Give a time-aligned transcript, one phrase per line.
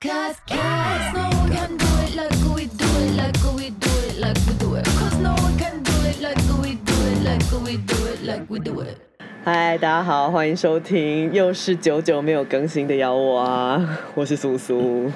[0.00, 4.20] Cause, cause no one can do it like we do it, like we do it,
[4.20, 4.84] like we do it.
[4.84, 8.48] Cause no one can do it like we do it, like we do it, like
[8.48, 8.96] we do it.
[9.44, 13.98] 嗨，大家好，欢迎收听，又是久久没有更新的咬我啊！
[14.14, 15.10] 我是苏苏，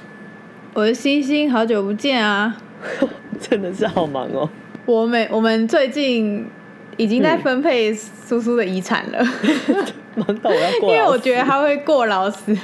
[0.75, 2.57] 我是星星，好久不见啊！
[3.39, 4.51] 真的是好忙哦。
[4.85, 6.45] 我每我们最近
[6.97, 9.25] 已经在分配苏苏的遗产了，
[10.17, 12.59] 忙到我要因过因，为我觉得他会过劳死。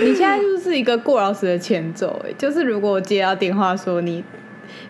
[0.00, 4.22] 你现在就是一个过劳死的前奏，哎，就是如果我接到电话说你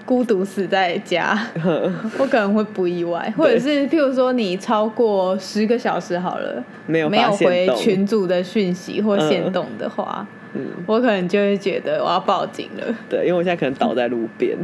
[0.04, 1.38] 孤独死在家，
[2.18, 12.94] 我可能会不意外，或者是譬如说你超过十个小时好了，没有没有回群主的讯息或线动的话，嗯，我可能就会觉得我要报警了。
[13.08, 14.56] 对，因为我现在可能倒在路边，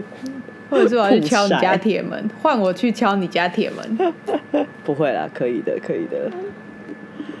[0.68, 4.14] 或者是我要去敲你家铁门，换我去敲你家铁门，
[4.84, 6.30] 不会啦，可以的，可以的，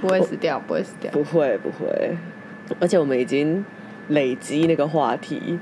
[0.00, 1.10] 不会死掉，不会死掉。
[1.12, 2.16] 不会不会，
[2.78, 3.64] 而且我们已经
[4.08, 5.58] 累积那个话题。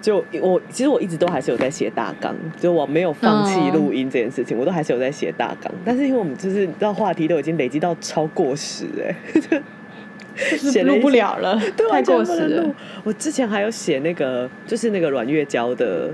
[0.00, 5.72] 就我其实我一直都还是有在写大纲，就我没有放弃嗯录音这件事情，我都还是有在写大纲。
[5.84, 9.62] 但是因为我们就是你知道话题都已经累积到超过时哎、就是
[10.72, 12.74] 写录不了了，对，太过时了。
[13.04, 16.10] 我之前还有写那个，就是那个阮月娇的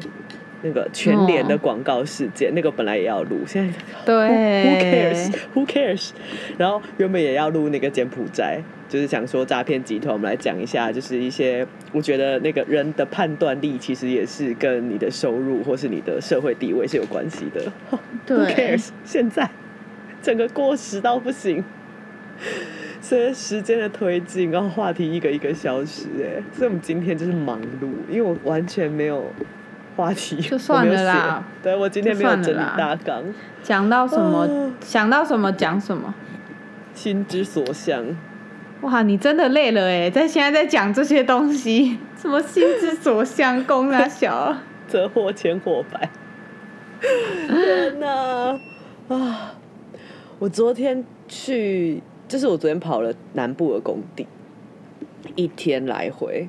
[0.63, 6.11] 那个全联的哦广告事件，那个本来也要录，现在对 who cares？Who cares？
[6.57, 17.73] 然后原本也要录那个柬埔寨，就是想说诈骗集团，我们来讲一下，就是一些我觉得那个人的判断力其实也是跟你的收入或是你的社会地位是有关系的。
[18.29, 18.89] Who cares？
[19.05, 19.49] 现在
[20.21, 21.65] 整个过时到不行。
[23.01, 29.25] 随着时间的推进，然后话题一个一个消失，哎，所以我们今天就是忙碌，因为我完全没有
[29.99, 33.25] 话题，就算了啦写对我今天没有整理大纲，
[33.65, 36.15] 讲到什么、哦想到什么讲什么。
[36.95, 38.05] 心之所向。
[38.83, 46.09] 哇，你真的累了哎，在现在在讲这些东西， 什么心之所向，公啊小啊， 则祸千祸百。
[47.01, 48.57] 天哪！
[49.09, 49.55] 啊！
[50.39, 54.29] 我昨天去，就是我昨天跑了南部的工地，
[55.35, 56.49] 一天来回，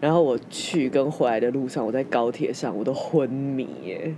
[0.00, 4.14] 然后我去跟回来的路上，我在高铁上我都昏迷耶。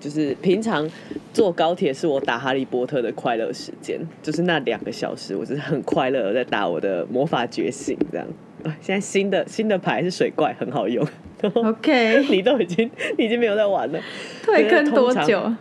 [0.00, 0.88] 就是平常
[1.32, 8.24] 坐高铁是我打哈利波特的快乐时间，就是那两个小时，我就是很快乐的在打我的魔法觉醒这样。
[8.62, 11.04] 啊，现在新的新的牌是水怪，很好用。
[11.52, 13.98] OK， 你都已经你已经没有在玩了。
[14.44, 15.52] 退坑多久？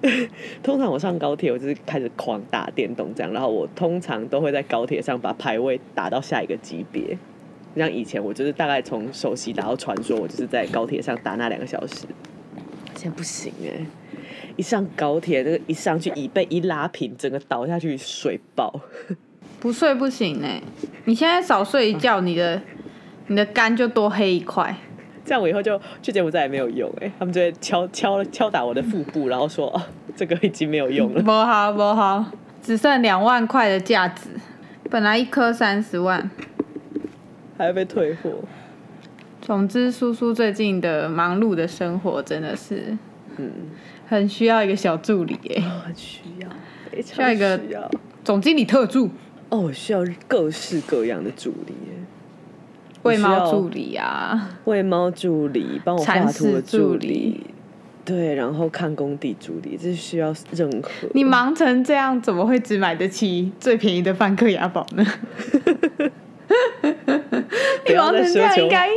[0.62, 7.16] 通常我上高铁，我就是开始狂打电动这样，然后我通常都会在高铁上把排位打到下一个级别。
[7.78, 12.06] 像以前我就是大概从首席打到传说，我就是在高铁上打那两个小时。
[12.94, 13.86] 现在不行哎、
[14.56, 18.80] 一上高铁那个一上去椅背一拉平，整个倒下去水爆。
[19.60, 20.62] 不睡不行哎，
[21.04, 22.60] 你现在少睡一觉，你的
[23.26, 24.74] 你的肝就多黑一块。
[25.24, 29.82] 这样我以后就去柬埔寨也没有用哎、他们就会敲敲敲打我的腹部，然后说哦，
[30.14, 31.22] 这个已经没有用了。
[31.22, 32.24] 不好不好，
[32.62, 34.30] 只剩两万块的价值，
[34.88, 36.30] 本来一颗三十万。
[37.56, 38.32] 还要被退货。
[39.40, 42.96] 总之，叔叔最近的忙碌的生活真的是
[43.36, 43.52] 嗯，
[44.08, 46.48] 很需要一个小助理耶，很需要，
[46.90, 47.60] 非常需要一个。
[48.24, 49.08] 总经理特助、
[49.50, 51.92] 哦，我需要各式各样的助理耶，
[53.02, 57.46] 喂猫助理啊，喂猫助理，帮我画铲图的助理
[58.04, 60.90] 对，然后看工地助理，这需要任何。
[61.14, 65.06] 你忙成这样，怎么会只买得起最便宜的范克雅宝呢？
[67.84, 68.88] 不你要再忙成这样，奢求应该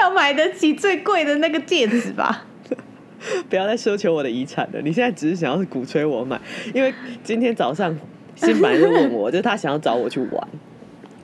[0.00, 2.46] 要买得起最贵的那个戒指吧？
[3.48, 4.80] 不要再奢求我的遗产了。
[4.82, 6.40] 你现在只是想要鼓吹我买，
[6.74, 6.92] 因为
[7.22, 7.96] 今天早上
[8.34, 10.48] 新本来就问我， 就是他想要找我去玩。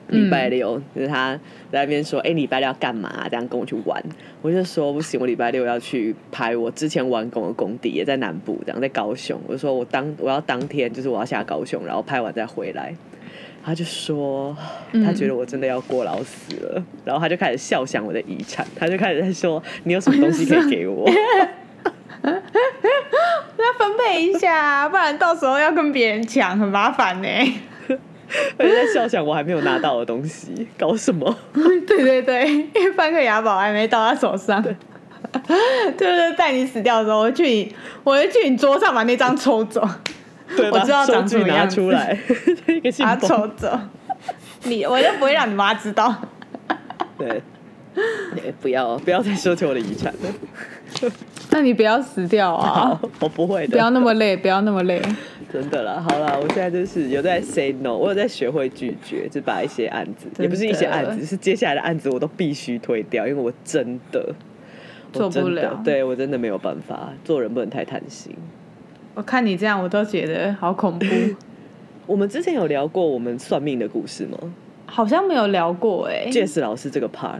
[0.09, 1.33] 礼拜六，就是他
[1.71, 4.03] 在那边说：“哎、礼拜六要干嘛？”这样跟我去玩，
[4.43, 9.39] 我就说不行，我礼拜六要去拍我之前完工的工地，也在南部，这样在高雄。
[9.47, 12.93] 我就说我当我要当天就是我要下高雄，然后拍完再回来。
[13.65, 14.55] 他就说
[15.05, 21.09] 他觉得我真的要过劳死了，然后他就开始笑想我的遗产，他就开始在说你有什么东西可以给我。
[23.55, 27.27] 那分配一下，不然到时候要跟别人抢，很麻烦呢。
[28.57, 31.37] 我就在笑想我还没有拿到的东西，搞什么？
[31.87, 34.63] 对对对，因为半克雅宝还没到他手上。
[35.97, 39.87] 就是在你死掉的时候，我会去你，我就去你桌上把那张抽走，
[40.71, 42.17] 我知道长收据拿什么样子出来，
[42.67, 43.15] 一个信把。
[43.15, 43.79] 抽走。
[44.63, 46.15] 你我就不会让你妈知道。
[47.17, 47.41] 对，
[47.95, 51.11] 哎不要不要再奢求我的遗产了。
[51.49, 52.99] 那你不要死掉啊！
[53.19, 53.71] 我不会的。
[53.71, 55.01] 不要那么累，不要那么累。
[55.51, 64.33] 真的啦，好啦，我现在就是有在 say no，我有在学会拒绝，就把一些案子，也不是一些案子，是接下来的案子我都必须推掉，因为我真的
[65.13, 68.35] 我做不了对我真的没有办法，做人不能太贪心。
[69.15, 71.05] 我看你这样，我都觉得好恐怖。
[72.05, 74.37] 我们之前有聊过我们算命的故事吗
[74.85, 77.39] 好像没有聊过哎、？Jess 老师这个 part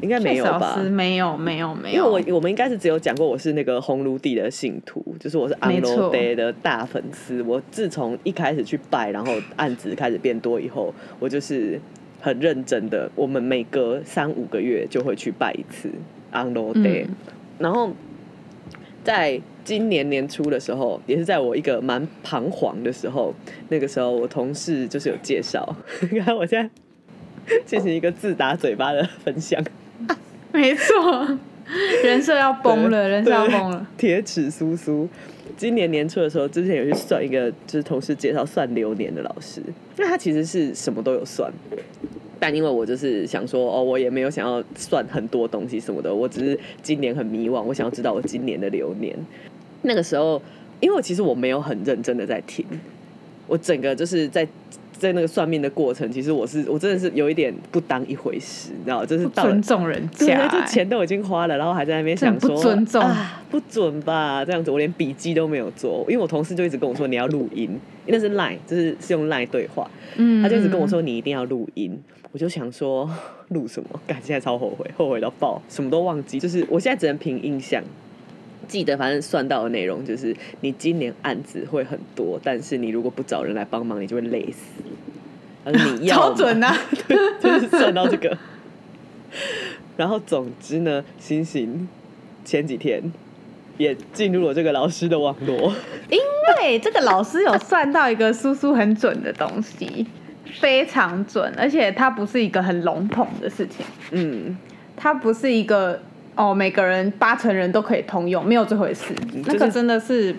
[0.00, 0.88] 应该没有吧师？
[0.88, 7.42] 没有没有没有因有，为我我们应该是只有讲过我是那个红炉地的信徒，就是我是安罗没错 day 的大粉丝。
[7.42, 11.78] 我自从一开始去拜，然后案子开始变多以后，我就是
[12.20, 15.90] 很认真的，我们每隔三五个月就会去拜一次
[16.30, 17.14] 安罗 day，、嗯
[17.58, 17.90] 然后
[19.04, 19.38] 在
[19.70, 23.32] 今年年初的时候，也是在我一个蛮彷徨的时候，
[23.68, 25.76] 那个时候我同事就是有介绍，
[26.10, 26.68] 你 看我现在
[27.64, 29.64] 进行一个自打嘴巴的分享。
[30.50, 31.38] 没错，
[32.02, 33.86] 人设要崩了，人设要崩了。
[33.96, 35.08] 铁齿苏苏。
[35.56, 39.62] 今年年初的时候，之前有去算一个，就是同事介绍算流年的老师，
[39.96, 41.48] 那他其实是什么都有算，
[42.40, 49.16] 但因为我就是想说，哦，我也没有想要算很多东西什么的，我只是今年很迷惘，我想要知道我今年的流年。
[49.82, 50.40] 那个时候，
[50.80, 52.64] 因为我其实我没有很认真的在听，
[53.46, 54.46] 我整个就是在
[54.92, 64.44] 在那个算命的过程，其实我是我真的是有一点不当一回事，你知道，就是不到尊重人对，家、钱都已经花了，然后还在那边想说不尊重啊，不准吧？
[64.44, 67.70] 这样子，我连笔记都没有做，因为我同事就一直跟我说你要录音，
[68.06, 71.98] 因为那是 Line，就是是用 Line 对话，嗯，他就一直跟我说你一定要录音。
[72.32, 73.10] 我就想说
[73.48, 73.88] 录什么？
[74.06, 76.38] 感，现在超后悔，后悔到爆，什么都忘记。
[76.38, 77.82] 就是我现在只能凭印象
[78.70, 84.82] 记得，反正算到的内容就是你今年案子会很多，但是你如果不找人来帮忙，你就会累死。
[85.64, 86.76] 而你要 超嘛准啊！
[87.42, 88.38] 就是算到这个。
[89.96, 91.88] 然后总之呢，星星
[92.44, 93.02] 前几天
[93.76, 95.74] 也进入了这个老师的网络，
[96.08, 96.18] 因
[96.58, 100.06] 为这个老师有算到一个叔叔很准的东西，
[100.60, 104.56] 非常准，而且它不是一个很笼统的事情，嗯，
[104.96, 106.00] 它不是一个
[106.34, 110.34] 哦每个人八成人都可以通用，没有这回事，那个就是真的是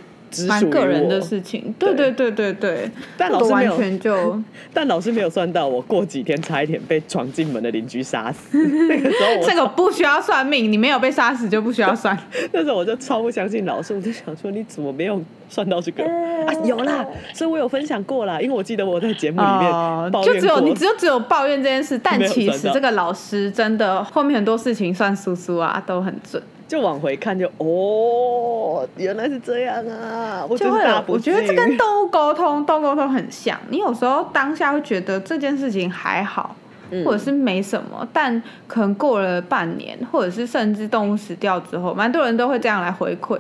[0.47, 1.73] 蛮个人的事情。
[1.77, 4.41] 对对对对对对，但老师没有全就
[4.73, 8.57] 但老师没有算到我过几天差一点被闯进门的邻居杀死。
[8.87, 12.17] 那个时候这个不需要算命，你没有被杀死就不需要算。
[12.53, 16.53] 那时候我就超不相信老师，我就想说你怎么没有算到这个啊？
[16.65, 30.45] 有啦，所以我有分享过啦，因为我记得我在节目里面就只有你只有只有抱怨这件事，但其实这个老师真的后面很多事情算叔叔啊都很准，就往回看就哦，原来是这样啊！
[30.49, 33.59] 我就会我觉得这跟动物沟通动物沟通很像。
[33.67, 36.55] 你有时候当下会觉得这件事情还好，
[36.89, 43.37] 嗯或者是没什么，但可能过了半年，或者是甚至动物死掉之后，蛮多人都会这样来回馈，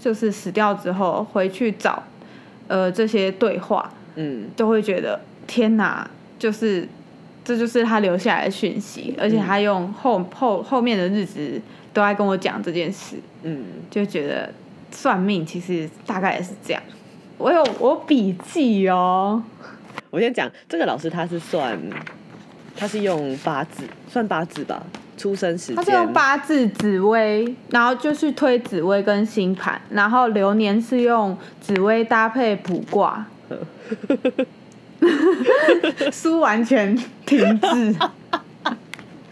[0.00, 2.02] 就是死掉之后回去找
[2.66, 6.88] 呃这些对话，嗯都会觉得天哪，就是
[7.44, 11.62] 这就是他留下来的讯息，而且他用后后后面的日子
[11.92, 14.52] 都在跟我讲这件事，嗯，就觉得
[14.90, 16.82] 算命其实大概也是这样。
[17.38, 19.42] 我有我有笔记哦，
[20.10, 21.78] 我先讲这个老师他是算，
[22.76, 24.82] 他是用八字算八字吧，
[25.16, 25.76] 出生时间。
[25.76, 33.26] 他是用八字、紫薇，然后就是推紫薇跟星盘，然后流年是用紫薇搭配卜卦。
[36.12, 36.96] 书完全
[37.26, 37.94] 停滞，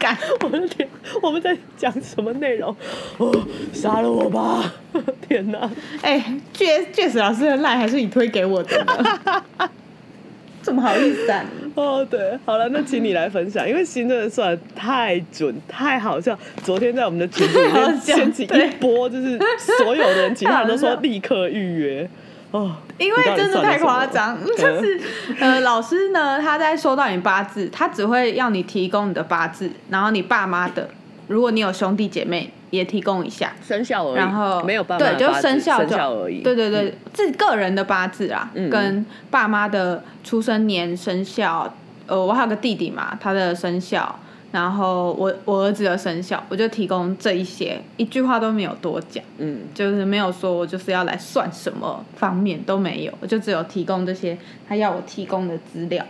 [0.01, 0.89] 干 我的天，
[1.21, 2.75] 我们在讲什么内容？
[3.19, 3.31] 哦，
[3.71, 4.73] 杀了我吧！
[5.29, 5.69] 天哪！
[6.01, 9.69] 哎、确确实老师的赖还是你推给我的呢，
[10.63, 11.45] 怎么好意思啊？
[11.75, 16.37] 哦，对，好了，那请你来分享，因为新真的算得太准、太好笑。
[16.63, 19.39] 昨天在我们的群组里面掀起一波，就是
[19.77, 22.09] 所有的人，其他人都说立刻预约。
[22.51, 24.99] 哦，因为真的太夸张，就是
[25.39, 30.89] 呃，老师呢，他在收到你八字，他只会要你提供你的八字，然后你爸妈的，
[31.27, 33.53] 如果你有兄弟姐妹，也提供一下。
[33.65, 36.41] 生肖而已，然后没有爸妈对，就生生肖就肖而已。
[36.41, 41.73] 对对对，自个人的八字啊，嗯跟爸妈的出生年生肖，
[42.07, 44.19] 呃，我还有个弟弟嘛，他的生肖，
[44.51, 56.05] 然后我我儿子的生肖，我就提供这一些，一句话都没有多讲，嗯，就是没有说我就是要来算什么方面都没有，我就只有提供这些他要我提供的资料。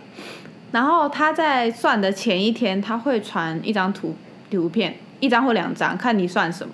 [0.72, 4.14] 然后他在算的前一天，他会传一张图
[4.50, 6.72] 图片一张或两张，看你算什么。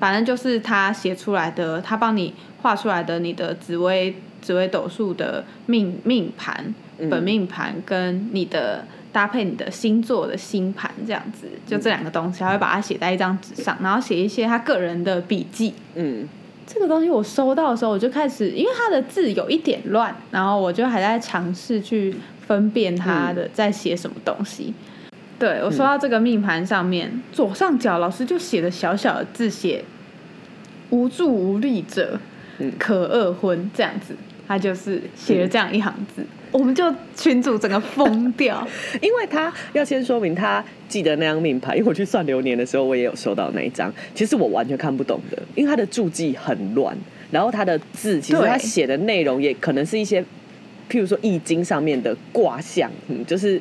[0.00, 6.74] 反正就是他写出来的，他帮你画出来的你的紫微紫微斗数的命命盘、
[7.10, 15.72] 本命盘跟你的搭配你的星座的星盘这样子，就这两个东西，他会把它写在一张纸上，然后写一些他个人的笔记。
[15.94, 16.28] 嗯，
[16.66, 22.12] 这个东西我收到的时候，我就开始，因为他的字有一点乱，然后我就还在尝试去
[22.48, 24.74] 分辨他的在写什么东西。
[25.38, 29.84] 对我收到这个命盘上面左上角老师就写的小小的字写
[30.90, 32.18] 无助无力者
[32.78, 34.16] 可二婚这样子，
[34.48, 36.84] 他就是写了这样一行字，我们就
[37.16, 38.66] 群主整个疯掉。
[39.02, 46.96] 因为他要先说明他记得那张命牌，因为我去算流年的时候，我也有收到那一张，其实我完全看不懂的，因为他的注记很乱，
[47.32, 50.22] 然后他的字其实他写的内容也可能是一些，
[50.88, 53.60] 譬如说易经上面的卦象，嗯，就是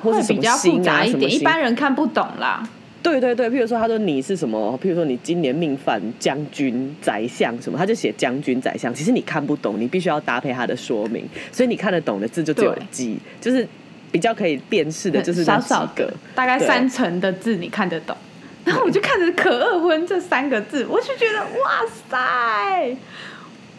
[0.00, 2.66] 或是什么会比较复杂一点，一般人看不懂啦。
[3.02, 13.66] 对对对，譬如说他说你是什么，譬如说你今年命犯将军、宰相什么，他就写将军、宰相，其实你看不懂，你必须要搭配他的说明，所以你看得懂的字就只有几，就是
[14.10, 18.16] 比较可以辨识的，就是那少少个，大概三成的字你看得懂。
[18.64, 22.88] 然后我就看着“可二婚”这三个字，我就觉得哇塞！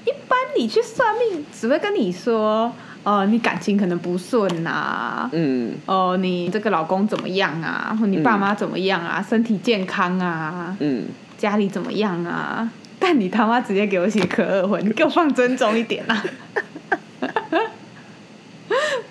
[0.05, 2.69] 一般你去算命，只会跟你说，
[3.03, 7.95] 哦、你感情可能不顺呐、嗯，哦、你这个老公怎么样啊？
[7.99, 9.21] 或你爸妈怎么样啊？
[9.27, 10.75] 身体健康啊？
[10.79, 11.03] 嗯，
[11.37, 12.69] 家里怎么样啊？
[12.99, 16.23] 但你他妈直接给我写可二婚，你 给我放尊重一点啊！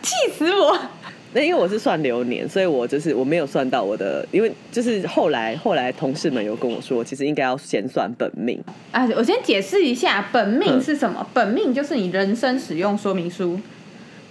[0.00, 0.78] 气死我！
[1.34, 11.26] 那因为我是算流年，所以我就是我没有算到我的，因为就是后来后来同事们有跟我说，其实应该要先算本命，啊，我先解释一下，本命嗯是什么？
[11.32, 13.58] 本命就是你人生使用说明书，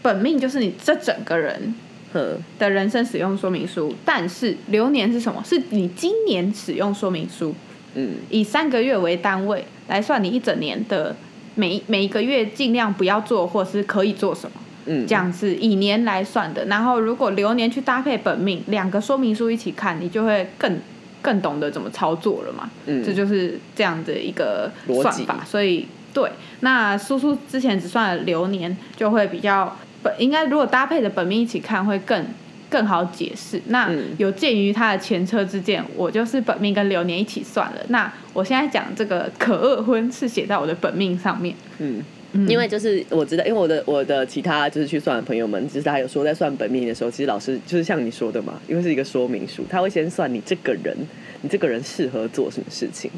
[0.02, 1.74] 本命就是你这整个人
[2.14, 3.94] 哼，的人生使用说明书。
[4.04, 5.44] 但是流年是什么？
[5.46, 7.54] 是你今年使用说明书，
[7.96, 11.16] 嗯以三个月为单位来算你一整年的
[11.56, 14.58] 每每一个月尽量不要做或是可以做什么。
[14.88, 16.66] 嗯，这样是以年来算的。
[16.66, 20.80] 然后如果流年去搭配本命，两个说明书一起看，你就会更
[21.22, 22.68] 更懂得怎么操作了嘛。
[22.88, 25.46] 嗯这就是这样的一个算法。
[25.46, 26.32] 所以对，
[26.62, 32.26] 那叔叔之前只算了流年，就会比较本应该如果搭配着本命一起看会更。
[32.72, 33.62] 更好解释。
[33.66, 37.82] 那嗯有鉴于他的前车之鉴，我就是本命跟流年一起算了。
[37.90, 41.54] 那我现在讲这个可二婚是写在我的本命上面。
[41.80, 42.02] 嗯。
[42.32, 50.96] 嗯因为就是我知道，因为我的我的其他就是去算的朋友们，就是他有说在算本命的时候，其实老师就是像你说的嘛，因为是一个说明书，他会先算你这个人，
[51.42, 53.12] 你这个人适合做什么事情。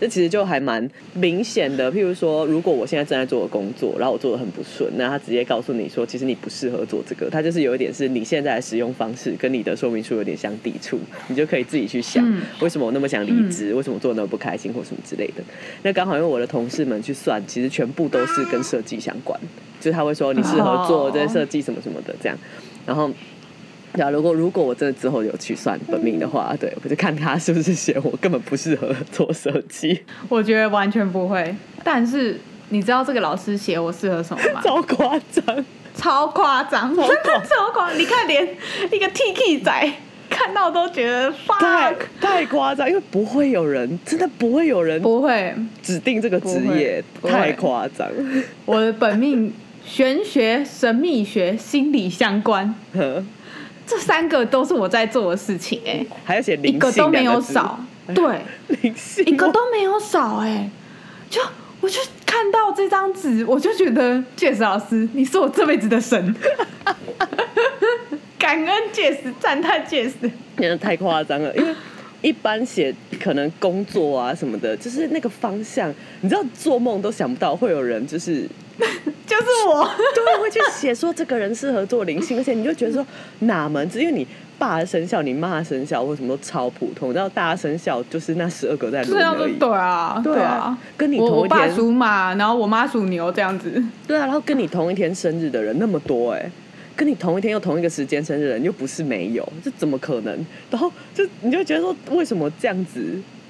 [0.00, 15.42] 这其实就还蛮明显的，譬如说，如果我现在正在做的工作，然后我做的很不顺，那他直接告诉你说，其实你不适合做这个，他就是有一点是你现在的使用方式跟你的说明书有点相抵触，你就可以自己去想，嗯为什么我那么想离职，为什么我做的那么不开心或什么之类的。
[15.82, 19.38] 那刚好因为我的同事们去算，其实全部都是跟设计相关，
[19.80, 22.38] 就是他会说你适合做这些设计什么什么的这样，
[22.86, 23.10] 然后。
[24.10, 31.54] 如果如果我真的之后有去算本命的话，对我就看他是不是写我根本不适合做设计，我觉得完全不会。
[31.82, 34.60] 但是你知道这个老师写我适合什么吗？
[34.64, 35.64] 超夸张。
[35.96, 37.98] 超夸张，真的超夸张！
[37.98, 38.46] 你看，连
[38.92, 39.92] 一个 Tiki 仔
[40.30, 45.52] 看到都觉得太太夸张，因为不会有人，真的不会有人不会，
[45.82, 48.06] 指定这个职业，太夸张。
[48.64, 49.52] 我的本命
[49.84, 52.72] 玄学、神秘学、心理相关，
[53.88, 57.80] 这三个都是我在做的事情、哎，还要写灵性一个都没有少，
[58.14, 58.40] 对，
[58.82, 59.24] 灵性。
[59.24, 60.68] 一个都没有少、哎，
[61.30, 61.40] 就
[61.80, 66.34] 我就看到这张纸，我就觉得 Jess 老师，你是我这辈子的神，
[68.38, 70.12] 感恩 Jess，赞叹 Jess。
[70.58, 71.74] 真的太夸张了，因为
[72.22, 78.42] 一般写可能工作啊什么的，就是那个方向，你知道做梦都想不到会有人就是
[78.78, 79.84] 就是我，
[80.14, 83.06] 对会去写说这个人适合做灵性，而且你就觉得说
[83.40, 84.26] 哪门子，因为你
[84.58, 89.22] 爸的生肖、你妈的生肖或什么都超普通，然后大家生肖就是那十二个在对
[89.72, 96.50] 啊，对啊啊，跟你同一天属马，然后我妈属牛，这样子，对啊，然后跟你同一天生日的人那么多哎、
[96.98, 100.36] 跟你同一天又同一个时间生日的人又不是没有，这怎么可能？
[100.68, 103.00] 然后就你就觉得说，为什么这样子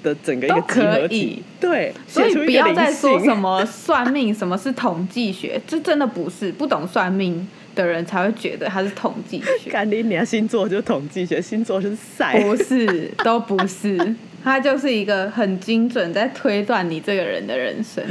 [0.03, 1.43] 的整个一个集合可体以？
[1.59, 10.23] 对，所以不要再说什么算命，什么是统计学，这真的不是不懂算命的人才会觉得它是统计学，干你要！
[10.23, 12.39] 星座就是统计学，星座就是赛。
[12.43, 13.97] 不是，都不是。
[14.41, 18.01] 它就是一个很精准在推断你这个人的人生，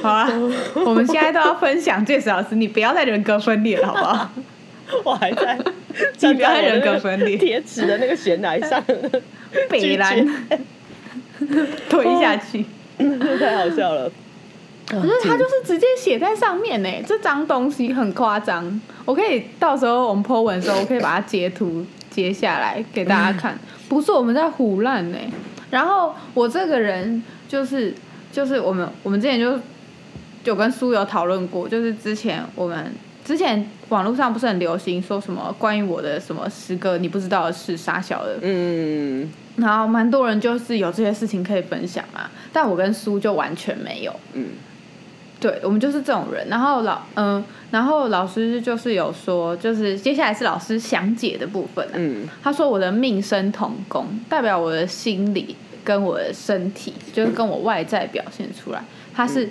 [0.00, 0.30] 好啊！
[0.86, 4.30] 我们现在都要分享 Jess 老师，你不要再人格分裂了，好不好？
[5.04, 5.58] 我还在
[6.16, 8.82] 站不要人格分裂贴纸的那个悬崖上，
[9.68, 10.26] 北蓝
[11.88, 12.64] 推下去。
[13.38, 14.10] 太好笑了。
[14.86, 18.80] 可是他就是直接写在上面呢，这张东西很夸张。
[19.04, 23.58] 我可以到时候我们 po 文的时候，我可以把它截图截下来给大家看，
[23.88, 25.16] 不是我们在胡乱呢。
[25.70, 27.94] 然后我这个人就是
[28.30, 29.58] 就是我们我们之前就
[30.44, 32.92] 有跟苏有讨论过，就是之前我们
[33.24, 44.14] 之前网络上不是很流行说什么关于我的什么十个你不知道的事傻小的，嗯，然后蛮多人就是有这些事情可以分享嘛，但我跟苏就完全没有。
[44.32, 44.48] 嗯，
[45.38, 46.48] 对，我们就是这种人。
[46.48, 51.92] 然后老嗯、然后老师就是有说，就是接下来是老师详解的部分、啊。
[51.94, 58.82] 嗯，他说我的命生同工，代表我的心理跟我的身体，就是跟我外在表现出来，
[59.14, 59.48] 他是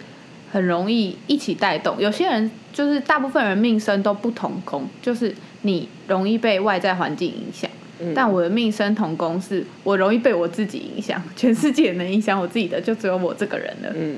[0.52, 1.96] 很容易一起带动。
[2.00, 7.70] 有些人就是大部分人命生都不同宫，就是你容易被外在环境影响。
[8.04, 13.94] 嗯但我的命生同宫是我容易被我自己影响， 全世界能影响我自己的就只有我这个人了。
[13.96, 14.18] 嗯，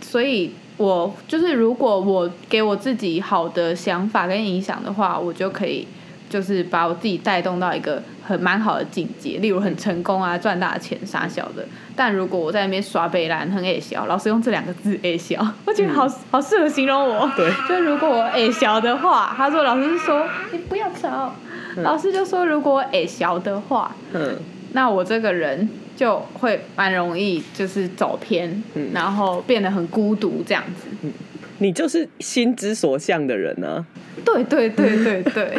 [0.00, 5.86] 所以我就是如果我给我自己好的想法跟影响的话，我就可以
[6.32, 11.62] 就是把我自己带动到一个很蛮好的境界，例如很成功啊，赚大钱啥小的。
[11.94, 17.30] 但如果我在那边耍北兰很矮小，老师用这两个字矮小， 我觉得好、好适合形容我。
[17.36, 21.34] 对，就如果我矮小的话，他说老师说你不要吵，
[21.82, 24.34] 老师就说如果我矮小的话，嗯，
[24.72, 31.10] 那我这个人就会蛮容易就是走偏，嗯然后变得很孤独这样子。
[31.58, 33.84] 你就是心之所向的人啊。
[34.24, 35.58] 对对对对对，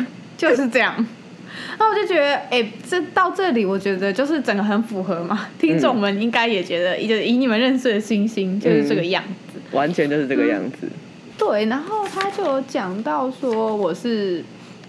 [0.50, 1.06] 就是这样。
[1.80, 5.48] 那我就觉得，哎、这到这里，我觉得就是整个很符合嘛。
[5.60, 9.60] 听众们应该也觉得，就是以你们认识的星星就是这个样子。
[9.72, 10.88] 完全就是这个样子。
[11.38, 14.44] 对，然后他就有讲到说我是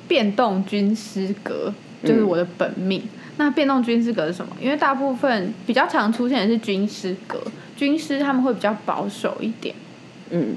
[0.07, 1.73] 变动军师格，
[2.05, 3.03] 就是我的本命。
[3.37, 4.55] 那变动军师格是什么？
[4.61, 7.41] 因为大部分比较常出现的是军师格，
[7.77, 9.75] 军师他们会比较保守一点。
[10.31, 10.57] 嗯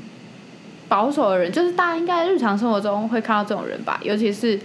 [0.89, 4.59] 保守的人，就是大家应该日常生活中会看到这种人吧，尤其是有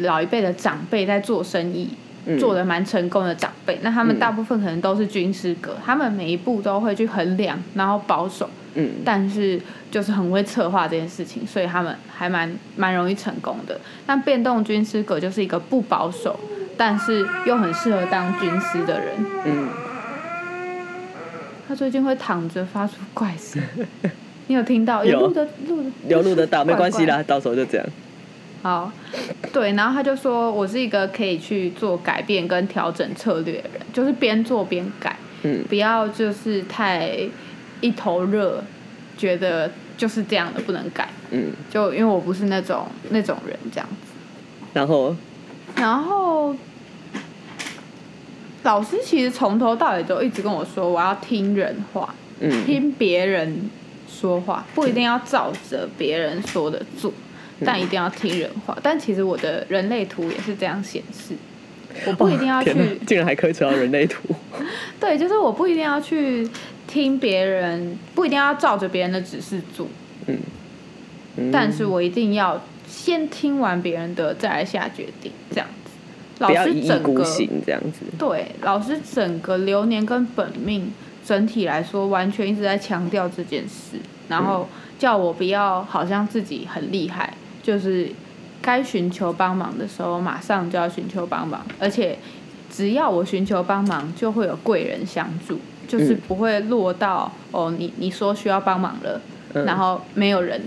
[0.00, 1.88] 老一辈的长辈在做生意，
[2.26, 13.80] 嗯做的蛮成功的长辈，那他们嗯大部分可能都是军师格，他们每一步都会去衡量，然后保守，嗯但是就是很会策划这件事情，所以他们还蛮蛮容易成功的。
[14.06, 16.38] 那变动军师格就是一个不保守，
[16.76, 19.08] 但是又很适合当军师的人。
[19.44, 19.68] 嗯，
[21.66, 23.62] 他最近会躺着发出怪声，
[24.48, 25.04] 你有听到？
[25.04, 27.86] 有录的录的有录得到，没关系啦，到时候就这样。
[28.62, 28.90] 好，
[29.52, 35.64] 对，然后他就说我是一个可以去做改变跟调整策略的人，就是边做边改，嗯。
[35.68, 37.16] 不要就是太
[37.80, 38.62] 一头热，
[39.16, 41.08] 觉得就是这样的不能改。
[41.30, 44.12] 嗯，就因为我不是那种那种人这样子，
[44.72, 45.14] 然后？
[45.76, 46.56] 然后
[48.64, 52.64] 老师其实从头到尾都一直跟我说，我要听人话，嗯。
[52.64, 53.70] 听别人
[54.10, 57.12] 说话，不一定要照着别人说的做，
[57.64, 58.76] 但一定要听人话。
[58.82, 61.34] 但其实我的人类图也是这样显示，
[62.06, 62.72] 我不一定要去
[63.06, 64.34] 竟然还可以扯到人类图。
[65.00, 66.48] 对，就是我不一定要去
[66.86, 69.86] 听别人，不一定要照着别人的指示做，
[70.26, 75.90] 嗯但是我一定要先听完别人的，再来下决定，这样子。
[76.40, 78.00] 老师整个孤行这样子。
[78.18, 80.92] 对老师整个流年跟本命
[81.24, 84.68] 整体来说，完全一直在强调这件事，然后
[84.98, 87.32] 叫我不要好像自己很厉害，
[87.68, 88.08] 就是
[88.62, 92.16] 该寻求帮忙的时候马上就要寻求帮忙，而且
[92.70, 96.20] 只要我寻求帮忙，就会有贵人相助，就是嗯。
[96.26, 99.20] 不会落到哦，你你说需要帮忙了，
[99.52, 99.66] 嗯。
[99.66, 100.58] 然后没有人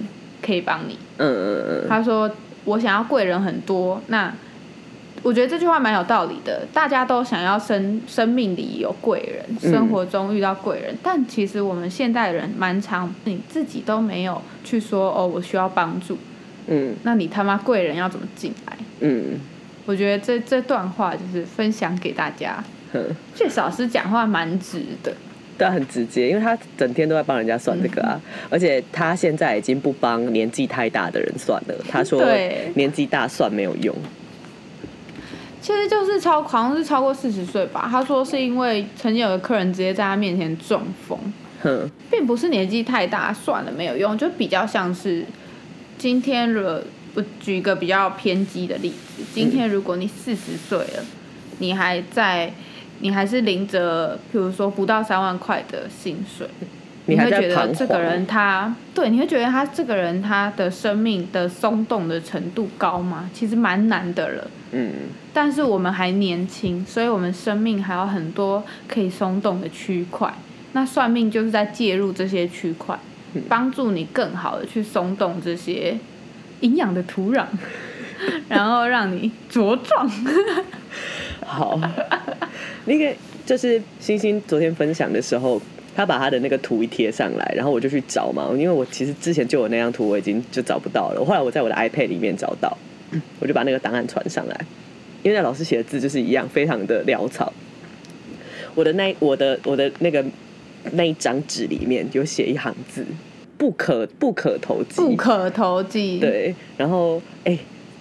[0.43, 0.95] 可以帮你。
[1.17, 1.89] 嗯嗯嗯。
[1.89, 2.29] 他说
[2.65, 4.31] 我想要贵人很多，那
[5.23, 6.67] 我觉得这句话蛮有道理的。
[6.71, 9.71] 大家都想要生生命里有贵人，嗯。
[9.71, 16.15] 生活中遇到贵人，但其实我们现代人蛮常你自己都没有去说哦，我需要帮助，
[16.67, 16.95] 嗯。
[17.03, 18.77] 那你他妈贵人要怎么进来？
[18.99, 19.39] 嗯。
[19.85, 22.63] 我觉得这这段话就是分享给大家。
[22.93, 23.03] 嗯，
[23.35, 25.11] 确实老师讲话蛮直的，
[25.57, 28.47] 对啊，很直接，因为他整天都在帮人家算这个啊，嗯。
[28.51, 32.71] 而且他现在已经不帮年纪太大的人算了，他说对。
[32.75, 33.95] 年纪大算没有用。
[35.61, 37.87] 其实就是超好像是超过四十岁吧。
[37.89, 41.17] 他说是因为曾经有个客人直接在他面前中风，
[41.61, 45.25] 哼，并不是年纪太大算了没有用，就比较像是
[46.01, 46.81] 今天如果
[47.13, 51.05] 我举一个比较偏激的例子，今天如果你四十岁了，
[51.59, 52.51] 你还在，
[53.01, 56.47] 你还是领着，比如说不到三万块的薪水，
[57.05, 63.29] 你还会觉得这个人他对，你会觉得他这个人他的生命的松动的程度高吗？
[63.31, 64.47] 其实蛮难的了。
[64.71, 64.91] 嗯，
[65.31, 70.33] 但是我们还年轻，所以我们生命还有很多可以松动的区块。
[70.73, 73.10] 那算命就是在介入这些区块，嗯
[73.47, 75.97] 帮助你更好的去松动这些
[76.61, 77.45] 营养的土壤，
[78.49, 80.09] 然后让你茁壮。
[81.45, 81.79] 好，
[82.85, 83.13] 那个
[83.45, 85.61] 就是星星昨天分享的时候，
[85.95, 91.25] 他把他的那个图一贴上来，然后我就去找嘛，因为我其实之前就有那张图，我已经就找不到了。
[91.25, 92.77] 后来我在我的 iPad 里面找到，
[93.39, 94.65] 我就把那个档案传上来，
[95.23, 97.51] 因为那老师写的字就是一样，非常的潦草。
[98.73, 100.23] 我的那我的我的那个
[100.93, 103.05] 那一张纸里面有写一行字：
[103.57, 107.57] 不可不可投机，不可投机。，对，然后哎、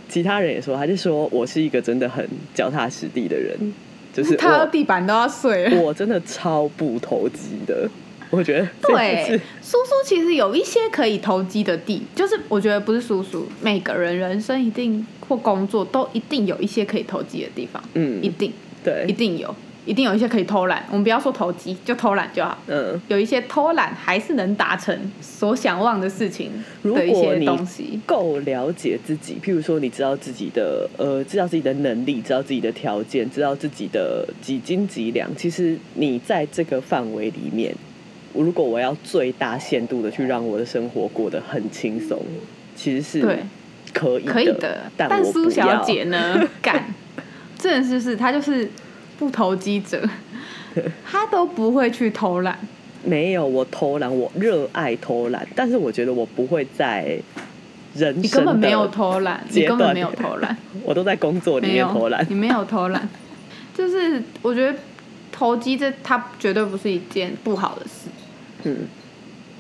[0.09, 3.57] 其他人也说，他就说我是一个真的很脚踏实地的人，
[4.13, 5.81] 就是踏到地板都要碎了。
[5.81, 7.89] 我真的超不投机的，
[8.31, 19.05] 我觉得 这对，叔叔其实有一些可以投机的地，就是我觉得不是叔叔，每个人人生一定或工作都一定有一些可以投机的地方，嗯一定对。
[19.07, 19.55] 一，定有，
[19.87, 20.85] 一定有一些可以偷懒。
[20.91, 22.59] 我们不要说投机，就偷懒就好。
[22.67, 26.51] 嗯，有一些偷懒还是能达成所想望的事情
[26.83, 28.01] 如的一些果你东西。
[28.07, 37.75] 够了解自己，譬如说你知道自己的呃，知道自己的能力，知道自己的条件，知道自己的几斤几两，其实你在这个范围里面。
[38.33, 42.17] 如果我要最大限度的去让我的生活过得很轻松，
[42.77, 43.39] 其实是对
[43.93, 46.41] 可以的，可以的，但但苏小姐呢？
[46.63, 46.95] 干，
[47.59, 48.71] 真的是不是她就是
[49.21, 50.03] 不投机者，
[51.05, 52.59] 他都不会去偷懒。
[53.05, 57.19] 没有，我偷懒，我热爱偷懒，但是我觉得我不会在
[57.95, 62.27] 人生你根本没有的，偷懒，你根本没有偷懒， 我都在工作里没有面偷懒。
[62.29, 62.35] 你。
[62.35, 63.09] 没有偷懒，
[63.75, 64.79] 就是我觉得
[65.31, 68.09] 投机这它绝对不是一件不好的事，
[68.65, 68.79] 嗯，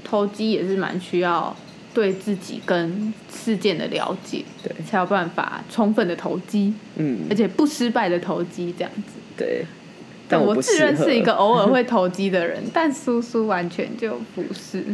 [0.03, 1.55] 投机也是蛮需要
[1.93, 9.13] 对自己跟事件的了解，对，才有办法充分的投机，嗯而，且不失败的投机这样子。
[9.37, 9.65] 对。
[10.33, 14.85] 但我自认是一个偶尔会投机的人， 但苏苏完全就不是，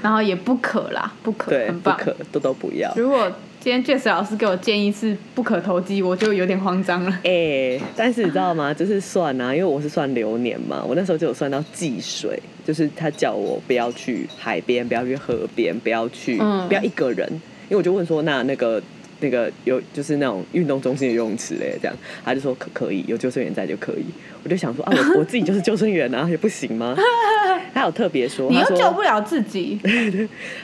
[0.00, 1.96] 然后也不可啦，不可，很棒。
[1.96, 2.92] 不可都都不要。
[2.94, 3.28] 如果
[3.64, 7.20] 今天 Jess 老师给我建议是不可投机，我就有点慌张了。
[7.24, 8.68] 哎、但是你知道吗？
[8.76, 17.26] 就是算啊，因为我是算流年嘛，我那时候就有算到忌水，就是他叫我不要去海边，不要去河边，不要去，嗯不要一个人。
[17.32, 18.82] 因为我就问说，那那个
[19.20, 24.04] 那个有就是那种运动中心的游泳池嘞，这样，他就说可可以，有救生员在就可以。
[24.42, 26.94] 我就想说啊，我 我自己就是救生员啊，也不行吗？
[27.72, 29.80] 他有特别说，你又救不了自己，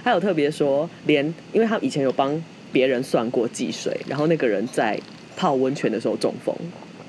[0.04, 2.30] 他有特别说，连因为他以前有帮
[2.72, 4.98] 别人算过忌水，然后那个人在
[5.36, 6.54] 泡温泉的时候中风，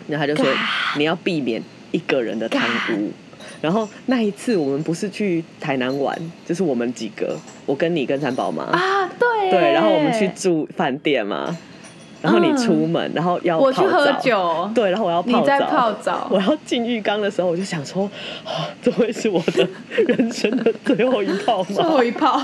[0.08, 0.52] 然后他就说
[0.98, 3.12] 你要避免一个人的贪污。
[3.60, 11.56] 然后那一次我们不是去台南玩，就是我们几个，我跟你跟三宝妈，啊，对对，然后我们去住饭店嘛，
[12.24, 16.28] 然后你出门，然后要我去喝泡澡，酒，对，然后我要泡澡，你在泡澡。
[16.32, 18.10] 我要进浴缸的时候，我就想说，
[18.46, 19.68] 啊这会是我的
[20.08, 21.84] 人生的最后一泡最吗？
[21.90, 22.42] 后一泡，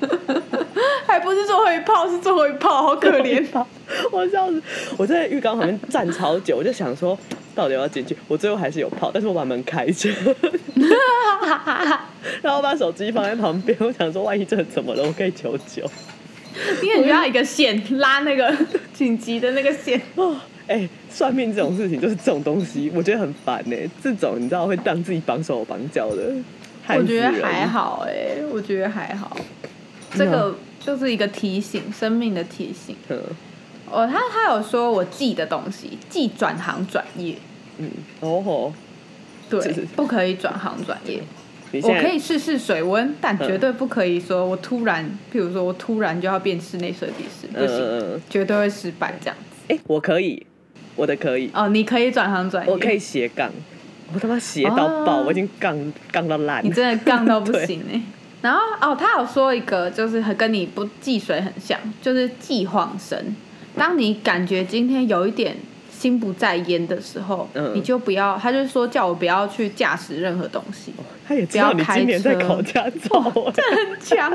[1.06, 3.44] 还不是最后一泡，是最后一泡，好可怜。
[4.12, 4.62] 我笑死！
[4.96, 7.18] 我在浴缸旁边站超久，我就想说，
[7.54, 8.16] 到底要进去？
[8.28, 10.10] 我最后还是有泡，但是我把门开着，
[12.42, 13.76] 然后把手机放在旁边。
[13.80, 15.88] 我想说，万一真的怎么了，我可以求救。
[16.82, 18.54] 你很需要一个线拉那个
[18.92, 20.00] 紧急的那个线。
[20.16, 26.34] 哦，哎、算命这种事情就是这种东西，我觉得很烦呢、这种你知道会让自己绑手绑脚的，
[26.82, 27.66] 害我觉得还。
[27.66, 29.36] 好哎、我觉得还好。
[30.14, 32.96] 这个就是一个提醒，生命的提醒。
[33.08, 33.18] 嗯。
[33.88, 37.36] 哦，他他有说我记的东西，记转行转业，
[37.78, 37.88] 嗯，
[38.18, 38.72] 哦吼，
[39.48, 41.22] 对是是，不可以转行转业。
[41.82, 49.72] 我可以试试水温，但嗯绝对不可以说我突然，譬如说我突然就要变室内设计师，不行，绝对会失败这样子。
[49.74, 50.44] 哎、我可以，
[50.96, 53.50] 我的可以，哦，你可以转行转业，我可以，斜杠，
[54.12, 55.24] 我他妈斜到爆，哦。
[55.26, 56.64] 我已经杠杠到烂。
[56.64, 58.00] 你真的杠到不行 哎、
[58.46, 63.34] 然后哦，他有说一个，就是很跟你不忌水很像，就是忌晃神。
[63.76, 65.56] 当你感觉今天有一点
[65.90, 67.72] 心不在焉的时候，嗯。
[67.74, 70.92] 你就不要，他就说叫我不要去驾驶任何东西，
[71.26, 72.54] 他也知道你今年在不要开车。
[72.54, 74.30] 考驾照、 哎很强。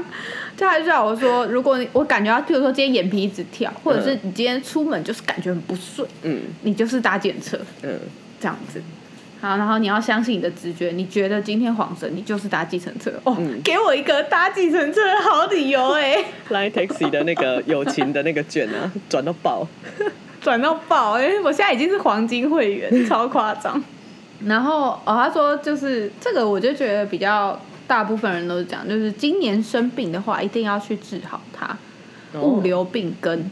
[0.58, 6.42] 就他就叫我说，如果你我感觉到，譬如说今天眼皮一直跳，或者是你今天出门就是感觉很不顺，嗯。
[6.64, 7.98] 你就是搭检车嗯，
[8.42, 8.82] 这样子。
[9.42, 19.68] 好，然后你要相信你的直觉，你觉得今天黄神，你就是搭计程车哦，嗯给我一个搭计程车的好理由哎、 Line Taxi 的那个友情的那个券啊， 转到爆。
[20.40, 23.84] 转到爆哎、我现在已经是黄金会员，超夸张。
[24.46, 31.78] 然后哦，他说就是这个，我就觉得比较大部分人都是这样，就是今年生病的话，一定要去治好它，
[32.34, 33.50] 哦物流病根。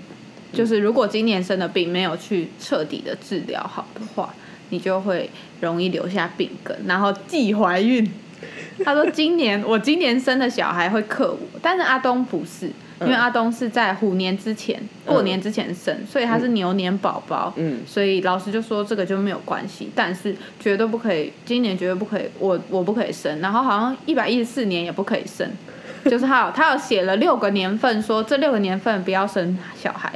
[0.51, 4.33] 就是如果今年生的病没有去彻底的治疗好的话，
[4.69, 5.28] 你就会
[5.61, 8.09] 容易留下病根，然后忌怀孕。
[8.85, 12.67] 他说今年我今年生的小孩会克我，但是阿东不是，
[13.01, 17.53] 因为嗯阿东是在虎年之前、过年之前生，所以他是牛年宝宝。
[17.57, 17.81] 嗯。
[17.85, 25.45] 所以老师就说这个就没有关系，但是绝对不可以，今年绝对不可以，我我不可以生，然后好像一百一十四年也不可以生，
[26.09, 30.13] 就是他有他有写了六个年份，说这六个年份不要生小孩，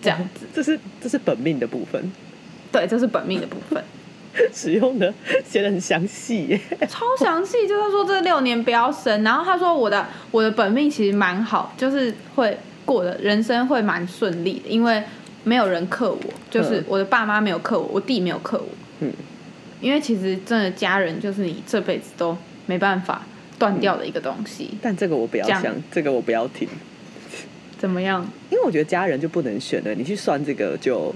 [0.00, 2.10] 这样子，这是这是本命的部分，
[2.72, 3.84] 对，这是本命的部分，
[4.52, 5.12] 使用的
[5.46, 6.60] 写的很详细耶。
[6.88, 15.02] 超详细，就是说这六年不要生，然后他说我的我的本命其实蛮好，就是会过的人生会蛮顺利的，因为
[15.44, 16.20] 没有人克我，
[16.50, 18.68] 就是嗯我的爸妈没有克我，我弟没有克我，
[19.00, 19.12] 嗯，
[19.80, 23.22] 因为其实真的家人就是你这辈子都没办法
[23.58, 24.70] 断掉的一个东西。
[24.82, 26.68] 但这个我不要这样想，这个我不要听，
[27.78, 28.26] 怎么样？
[28.50, 31.14] 因为我觉得家人就不能选了，你去算这个就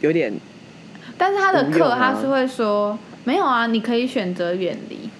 [0.00, 0.32] 有点
[1.16, 1.98] 但是他的课啊。
[2.14, 5.10] 他是会说，没有啊，你可以选择远离。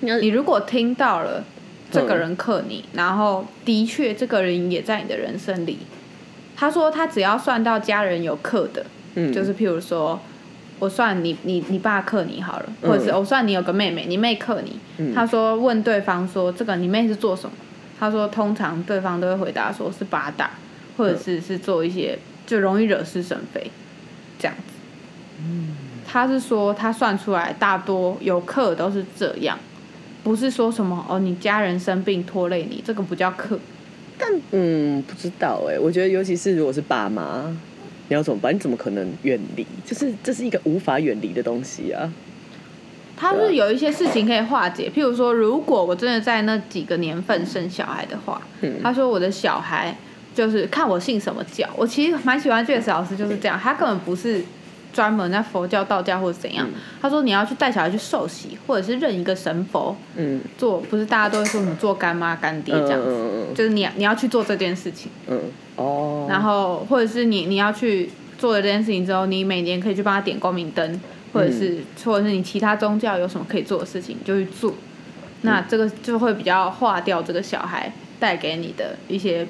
[0.00, 1.44] 你如果听到了
[1.90, 5.78] 这个人克你，然后的确这个人也在你的人生里，
[6.56, 10.18] 他说他只要算到家人有克的，嗯，就是譬如说，
[10.78, 12.90] 我算你你你爸克你好了，嗯。
[12.90, 15.14] 或者是我算你有个妹妹，你妹克你，嗯。
[15.14, 17.52] 他说问对方说这个你妹是做什么？
[17.98, 20.52] 他说通常对方都会回答说是八大，
[20.96, 23.70] 或者是是做一些就容易惹是生非
[24.40, 25.44] 这样子。
[26.06, 29.56] 他是说他算出来大多有课都是这样，
[30.24, 33.56] 不是说什么哦你家人生病拖累你，这个不叫克。
[34.50, 37.56] 嗯，不知道哎，我觉得尤其是如果是爸妈，
[38.08, 38.54] 你要怎么办？
[38.54, 39.66] 你怎么可能远离？
[39.84, 42.12] 就是这是一个无法远离的东西啊。
[43.16, 49.96] 他是有一些事情可以化解，譬如说，如果我真的在那几个年份生小孩的话，嗯他说我的小孩
[50.40, 51.68] 就是看我信什么教。
[51.76, 54.42] 我其实蛮喜欢 Jess 老师就是这样，他根本不是
[54.90, 56.66] 专门在佛教、道教或者怎样。
[57.02, 65.38] 他说你要去带小孩去受洗，或者是认一个神佛嗯做，不是大家都会说什么做干妈干爹嗯这样子，嗯就是你你要去做这件事情，嗯
[65.76, 71.00] 哦，然后或者是你你要去做了这件事情之后，你每年可以去帮他点光明灯，
[71.32, 74.72] 或者是、或者是你其他宗教有什么可以做的事情，就去做。
[75.42, 79.46] 那这个就会比较化掉这个小孩带给你的一些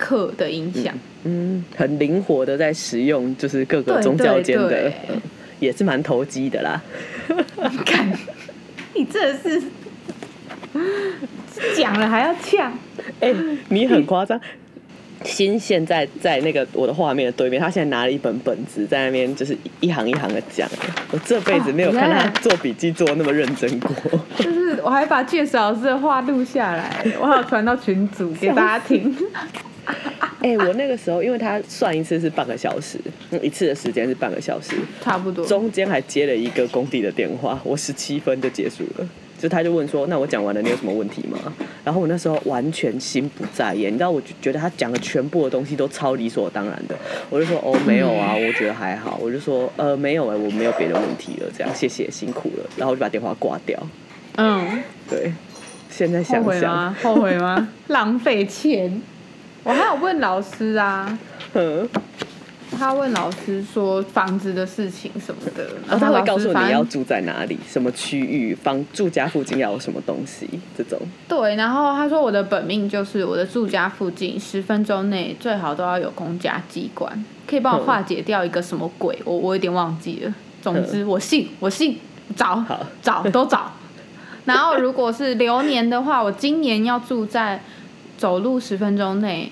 [0.00, 0.92] 课的影响。
[1.24, 4.90] 嗯，很灵活的在使用，就是各个宗教间的
[5.58, 6.82] 也是蛮投机的啦。
[7.84, 8.10] 看，
[8.94, 9.62] 你真的是
[11.76, 12.72] 讲了还要呛。
[13.20, 13.34] 哎、
[13.68, 14.40] 你很夸张。
[15.22, 20.66] 新现在在那个我的画面的对面，他现在拿了一本本子在那边，就是一行一行的讲。
[21.10, 23.94] 我这辈子没有看他哦做笔记做得那么认真过。
[24.38, 29.14] 就是我还把 Jess 老师的话录下来，我还有传到群组给大家听。
[30.42, 32.98] 哎、我那个时候，因为他算一次是半个小时，
[33.30, 35.44] 嗯一次的时间是半个小时，差不多。
[35.46, 39.08] 中间还接了一个工地的电话，我十七分就结束了。
[39.38, 41.38] 就他就问说：“那我讲完了，你有什么问题吗？”
[41.82, 46.94] 然后我那时候完全心不在焉，你知道，我就觉得他讲的全部的东西都超理所当然的。
[47.30, 53.82] 我就说：“哦，没有啊，我觉得还好。”我就说：“呃，没有哎、我没有别的问题了，这样谢谢，辛苦了。”然后我就把电话挂掉。
[54.36, 55.32] 嗯，对，
[55.88, 56.96] 现在想想想，悔吗？
[57.02, 57.68] 后悔吗？
[57.88, 59.00] 浪费钱。
[59.62, 61.18] 我还有问老师啊，
[61.54, 61.88] 嗯，
[62.78, 70.98] 他问老师说房子的事情什么的，然后他会告诉反正你要住在哪里，什么区域，房住家附近要有什么东西，这种。
[71.28, 80.34] 对，然后他说我的本命就是我的住家附近十分钟内最好都要有公家机关，可以帮我化解掉一个什么鬼，我我有点忘记了。
[80.62, 81.98] 总之我信，我信，
[82.34, 83.72] 找好找都找。
[84.46, 87.62] 然后如果是流年的话，我今年要住在
[88.20, 89.50] 走路十分钟内。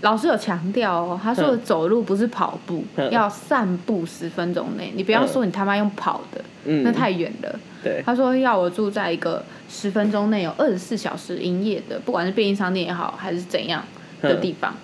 [0.00, 4.90] 老师有强调哦，他说走路不是跑步，嗯要散步十分钟内。
[4.96, 7.60] 你不要说你他妈用跑的，嗯，那太远了。
[7.84, 13.84] 对，他说要我住在一个十分钟内有二十四小时营业的，不管是便利商店也好，还是怎样
[14.22, 14.74] 的地方。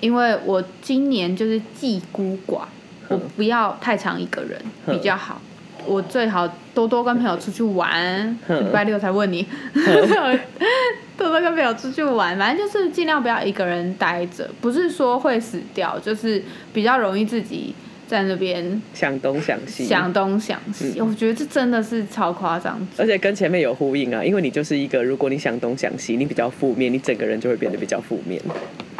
[0.00, 2.62] 因为我今年就是既孤寡，
[3.08, 5.42] 我不要太长一个人比较好。
[5.86, 9.46] 我最好多多跟朋友出去玩，嗯礼拜六才问你，
[11.16, 17.74] 多多跟朋友出去玩，反正就是尽量不要一个人待着，不是说会死掉，就是比较容易自己
[18.06, 21.00] 在那边想东想西，想东想西。
[21.00, 28.40] 我觉得这真的是超夸张，而且跟前面有呼应啊，因为你就是一个，如果你想东想西，你比较负面，你整个人就会变得比较负面，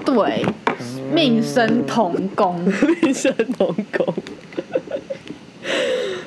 [0.04, 0.44] 对，
[1.12, 2.58] 命生同工，
[3.02, 4.14] 命生同工。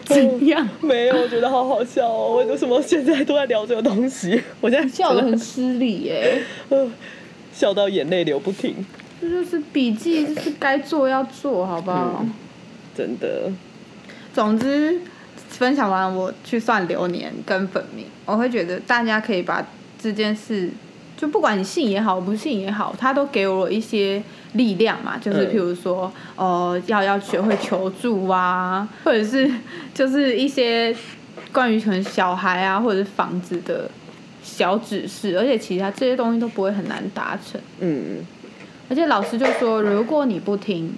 [0.10, 0.68] 超怎样？
[0.82, 2.36] 没有，我觉得好好笑哦！
[2.38, 4.42] 我为什么现在都在聊这个东西？
[4.60, 6.92] 我现在笑得很失礼耶、呃
[7.54, 8.74] 笑到眼泪流不停，
[9.20, 12.26] 这就是笔记，就是该做要做，好不好？
[12.96, 13.52] 真的。
[14.34, 15.00] 总之，
[15.50, 19.66] 分享完我去算流年跟本命，我会觉得大家可以把
[20.02, 20.70] 这件事，
[21.18, 24.22] 就不管你信也好，不信也好，他都给我一些
[24.54, 25.18] 力量嘛。
[25.18, 29.50] 就是嗯譬如说，呃，要要学会求助啊， 或者是
[29.94, 30.96] 就是一些
[31.52, 33.90] 关于可能小孩啊，或者是房子的
[34.44, 37.60] 小指示，而且其他这些东西都不会很难达成。
[37.80, 38.18] 嗯
[38.90, 40.92] 而且老师就说，如果你不听，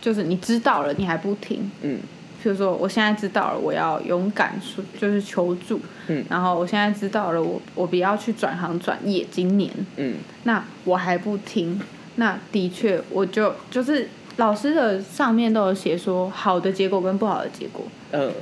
[0.00, 1.98] 就是你知道了，你还不听，嗯
[2.40, 5.80] 譬如说，我现在知道了，我要勇敢说，就是求助。
[6.06, 11.80] 嗯然后我现在知道了，我我不要去转行转业，今年，嗯那我还不听，
[12.16, 18.32] 那的确我就就是老师的上面都有写说好的结果跟不好的结果，嗯。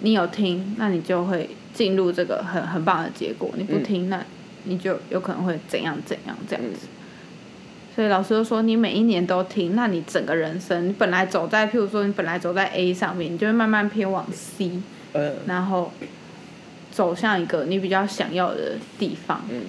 [0.00, 4.22] 你有听，那你就会进入这个很很棒的结果；你不听，那
[4.64, 6.88] 你就有可能会怎样怎样这样子。
[7.94, 14.72] 所以老师就说，你每一年都听，那你整个人生，你本来走在，譬如说你本来走在 A 上面，你就会慢慢偏往 C，
[15.14, 15.36] 嗯。
[15.46, 15.90] 然后
[16.90, 19.62] 走向一个你比较想要的地方，嗯。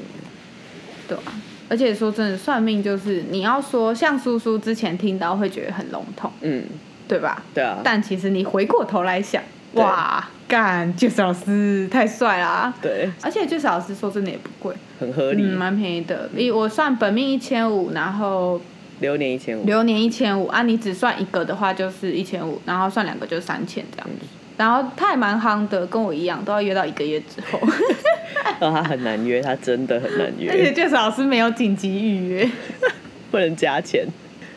[1.07, 1.31] 对吧、
[1.67, 6.63] 而且说真的，算命就是你要说像叔叔之前听到会觉得很笼统，嗯，
[7.07, 7.41] 对吧？
[7.53, 9.41] 对啊，但其实你回过头来想，
[9.73, 12.73] 哇，干就是老师太帅啦！
[12.81, 15.43] 对，而且就是老师说真的也不贵，很合理。
[15.43, 16.29] 嗯，蛮便宜的。
[16.35, 18.61] 以我算本命一千五，然后
[18.99, 24.25] 流年一千五，流年一千五啊，你只算一个的话就是一千五，然后算两个就是三千这样子。
[24.57, 27.59] 然后他也蛮夯的，跟我一样，都要约到一个月之后。
[28.59, 32.49] 哦，他很难约，他真的很难约而且约，介绍老师没有紧急预约。
[33.31, 34.05] 不能加钱。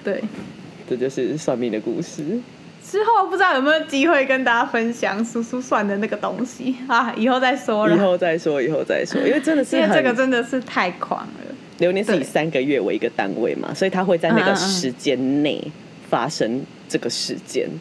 [0.04, 0.22] 对，
[0.88, 2.38] 这就是算命的故事。
[2.88, 7.98] 之后不知道有没有机会跟大家分享叔叔算的那个东西啊，以后再说以了。
[7.98, 11.54] 后再说，以后再说，因为真的是 因为这个真的是太狂了。
[11.78, 15.62] 流年是以三个月为一个单位嘛，所以他会在那个时间内
[16.08, 17.68] 发生这个事件。
[17.68, 17.80] 嗯，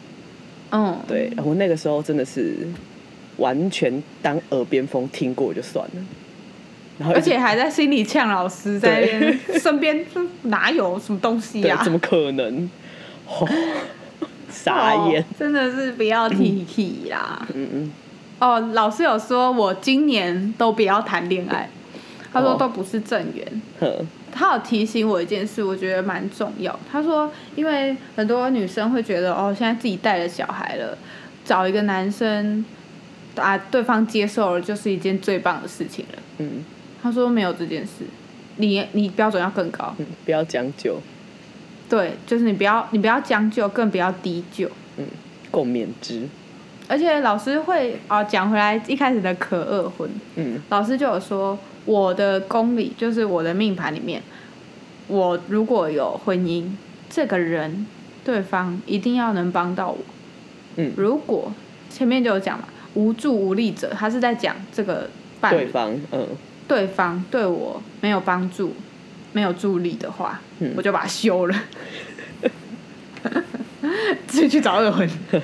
[1.06, 2.56] 对我那个时候真的是
[3.36, 6.02] 完全当耳边风听过就算了，
[6.98, 10.04] 然后而且还在心里呛老师，在那边 身边
[10.42, 12.68] 哪有什么东西呀、对怎么可能？
[13.26, 13.48] 哦、
[14.50, 15.22] 傻眼。
[15.22, 17.46] 哦，真的是不要提起啦。
[17.54, 17.92] 嗯嗯，
[18.40, 21.68] 哦，老师有说我今年都不要谈恋爱，
[22.32, 22.56] 他说哦。
[22.58, 23.62] 都不是正缘。
[23.78, 26.78] 呵，他有提醒我一件事，我觉得蛮重要。
[26.90, 30.96] 他说，因为很多女生会觉得，哦，现在自己带了小孩了，
[31.44, 32.64] 找一个男生，
[33.36, 36.18] 啊，对方接受了，就是一件最棒的事情了。
[36.38, 36.64] 嗯
[37.00, 38.04] 他说没有这件事，
[38.56, 39.94] 你你标准要更高。
[39.98, 41.00] 嗯，不要将就，
[41.88, 44.68] 对，就是你不要你不要将就，更不要低就。
[44.96, 45.04] 嗯
[45.50, 46.28] 共勉之。
[46.88, 51.56] 而且老师会啊讲回来一开始的可二婚，嗯老师就有说
[51.88, 54.22] 我的公理就是我的命盘里面，
[55.06, 56.70] 我如果有婚姻，
[57.08, 57.86] 这个人
[58.22, 59.96] 对方一定要能帮到我。
[60.76, 61.50] 嗯，如果
[61.88, 65.08] 前面就有讲嘛，无助无力者，他是在讲这个
[65.40, 65.64] 伴侣。
[65.64, 66.26] 对方，嗯。
[66.68, 68.74] 对方对我没有帮助、
[69.32, 70.74] 没有助力的话，嗯。
[70.76, 71.56] 我就把他休了，
[74.28, 75.08] 自己去找二婚。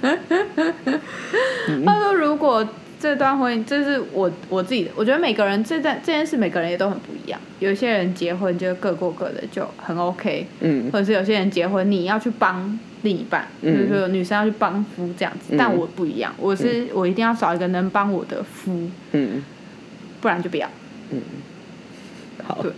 [1.66, 1.84] 嗯。
[1.84, 2.64] 他说，如果
[3.00, 7.40] 这段婚姻，这是我我自己的，我觉得每个人这段这件事，每个人也都很不一样。
[7.60, 15.54] 有些人结婚就各过各的，就很 OK，嗯或者是有些人结婚，你要去帮另一半，嗯就是说女生要去帮夫这样子。
[15.54, 19.44] 嗯但我不一样，我是、我一定要找一个能帮我的夫，嗯，
[20.20, 20.68] 不然就不要。
[21.10, 21.20] 嗯
[22.44, 22.72] 好，对，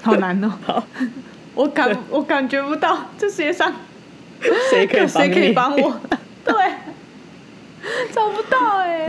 [0.00, 0.52] 好难哦。
[0.64, 0.86] 好，
[1.54, 3.72] 我感我感觉不到这世界上
[4.70, 6.00] 谁可以谁可以帮我？
[6.44, 6.54] 对，
[8.12, 9.08] 找不到哎、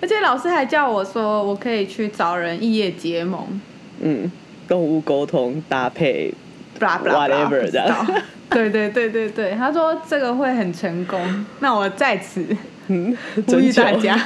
[0.00, 3.60] 而且老师还叫我说，我可以去找人异业结盟
[4.00, 4.30] 嗯，
[4.68, 6.32] 动物沟通搭配
[6.78, 8.06] ，，blah blah blah，Whatever 不知道
[8.50, 12.44] 对对对对对，他说这个会很成功，那我在此
[12.88, 14.18] 嗯，呼吁大家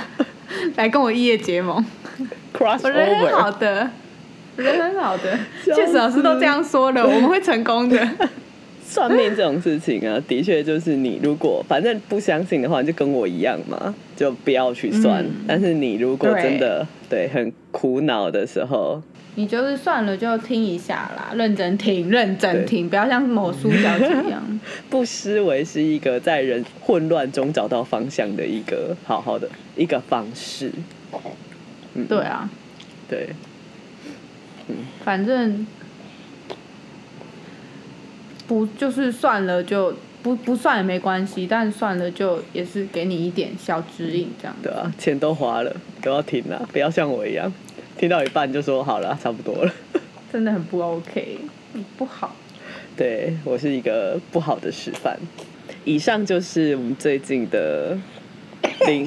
[0.77, 1.85] 来跟我异业结盟。
[2.53, 3.91] cross 我人很好 over，的，
[4.57, 8.09] 我人很好的，笑确实老师都这样说了，我们会成功的。
[8.89, 15.23] 算命这种事情啊， 的确就是你如果反正不相信的话，就跟我一样嘛，就不要去算。
[15.23, 15.45] 嗯。
[15.47, 17.29] 但是你如果真的对。
[17.29, 19.03] 很苦恼的时候，
[19.35, 22.65] 你就是算了就听一下啦，认真听，认真对。
[22.65, 24.43] 听，不要像某苏小姐一样。
[24.89, 30.73] 不失为是一个在人混乱中找到方向的一个好好的一个方式。
[31.95, 32.49] 嗯，对啊，
[33.09, 33.29] 对，
[35.05, 35.67] 反正
[38.49, 44.57] 不就是算了就不不算也没关系，但算了就也是给你一点小指引这样。
[44.61, 47.53] 对啊，钱都花了，都要停了，不要像我一样，
[47.97, 49.73] 听到一半就说好了，差不多了。
[50.33, 51.39] 真的很不 OK，
[51.97, 52.35] 不好。
[52.97, 55.17] 对我是一个不好的示范。
[55.85, 57.97] 以上就是我们最近的
[58.87, 59.07] 灵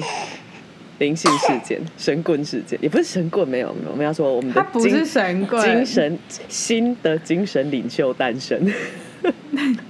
[0.98, 6.18] 灵性事件、神棍事件，也不是神棍，没有，没有我们要说我们的他不是神棍，精神
[6.48, 8.58] 新的精神领袖诞生。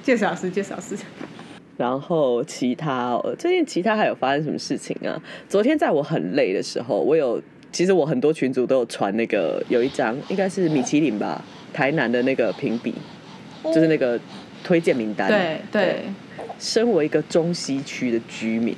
[0.02, 0.96] 介绍师，介绍师。
[1.78, 5.20] 然后其他、哦、最近其他还有发生什么事情啊？
[5.48, 12.94] 昨天在我很累的时候，我有其实我很多群组都有传那个有一张应该是米其林吧，台南的那个评比，
[13.64, 14.20] 就是那个
[14.62, 15.28] 推荐名单。
[15.28, 16.02] 对对，
[16.58, 18.76] 身为一个中西区的居民，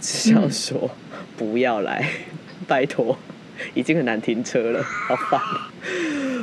[0.00, 0.90] 只想说、
[1.36, 2.06] 不要来，
[2.68, 3.16] 拜托，
[3.74, 5.40] 已经很难停车了，好烦。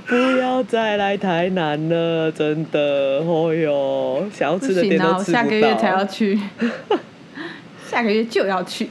[0.07, 5.33] 不要再来台南了，真的，哦哟，想要吃的店都吃不到。
[5.33, 6.39] 下个月才要去，
[7.87, 8.89] 下个月就要去。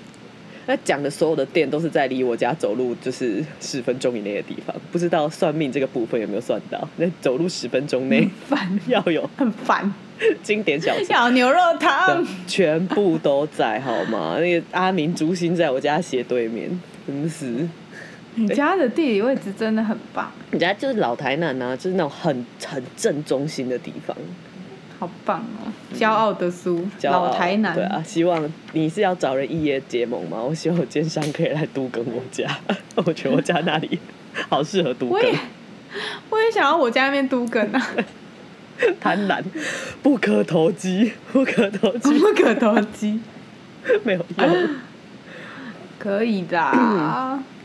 [0.66, 6.86] 那讲的所有的店都是在离我家走路就是十分钟以内的地方，不知道算命这个部分有没有算到？
[6.96, 9.90] 那走路十分钟内烦，要有很烦。
[10.42, 11.04] 经典小吃。
[11.06, 14.36] 小牛肉汤，全部都在好吗？
[14.40, 16.68] 那个阿明珠心在我家斜对面，
[17.06, 17.66] 真的是。
[18.38, 24.16] 你家的地理位置真的很棒，你家就是老台南啊，就是那种很很正中心的地方，
[24.98, 25.72] 好棒哦！
[25.94, 27.74] 骄傲的苏，骄傲老台南。
[27.74, 30.40] 对啊，希望你是要找人一夜结盟吗？
[30.40, 32.48] 我希望有奸商可以来都跟我家，
[32.96, 33.98] 我觉得我家那里
[34.48, 35.40] 好适合都我也跟。
[36.30, 37.86] 我也想要我家那边都梗啊，
[39.00, 39.42] 贪婪，
[40.02, 43.18] 不可投机，不可投机， 不可投机，
[44.04, 44.68] 没有用。
[45.98, 47.42] 可以的啊。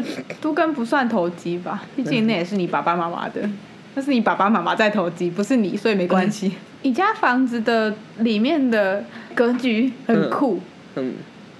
[0.00, 0.06] 不，
[0.40, 3.48] 都跟不算投机吧，毕竟那也是你爸爸妈妈的，
[3.94, 6.52] 那是你爸爸妈妈在投机，不是你，所以没关系。
[6.82, 10.60] 你家房子的里面的格局很酷，
[10.96, 11.14] 嗯，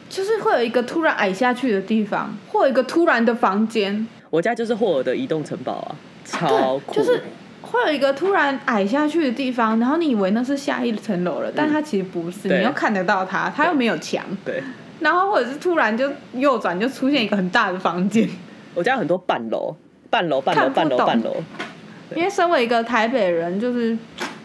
[0.08, 6.94] 就是会有一个突然矮下去的地方，或有一个突然的房间，我家就是霍尔的移动城堡啊，超酷。
[6.94, 7.22] 就是
[7.60, 14.62] 会有一个突然矮下去的地方，然后你以为那是下一层楼了，但它其实不是，对你又看得到它，它又没有墙，对，
[15.02, 18.28] 然后或者是突然就右转就出现一个很大的房间。
[18.74, 19.74] 我家有很多半楼，
[20.08, 21.36] 半楼，半楼，半楼，半楼。
[22.14, 23.96] 因为身为一个台北人，就是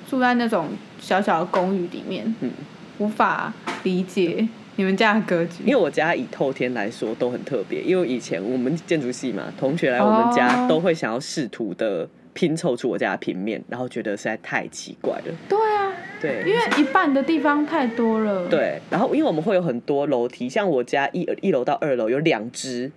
[0.09, 0.67] 住在那种
[0.99, 2.51] 小小的公寓里面，嗯
[2.97, 3.53] 无法
[3.83, 4.47] 理解
[4.77, 5.63] 你们家的格局。
[5.65, 15.33] 因为我家以透天来说都很特别，因为以前我们建筑系嘛，同学来我们家哦都会想要试图的拼凑出我家的平面，然后觉得实在太奇怪了。
[15.49, 22.91] 对啊，对，因为一半的地方太多了。，对，然后因为我们会有很多楼梯，像我家一一楼到二楼有两只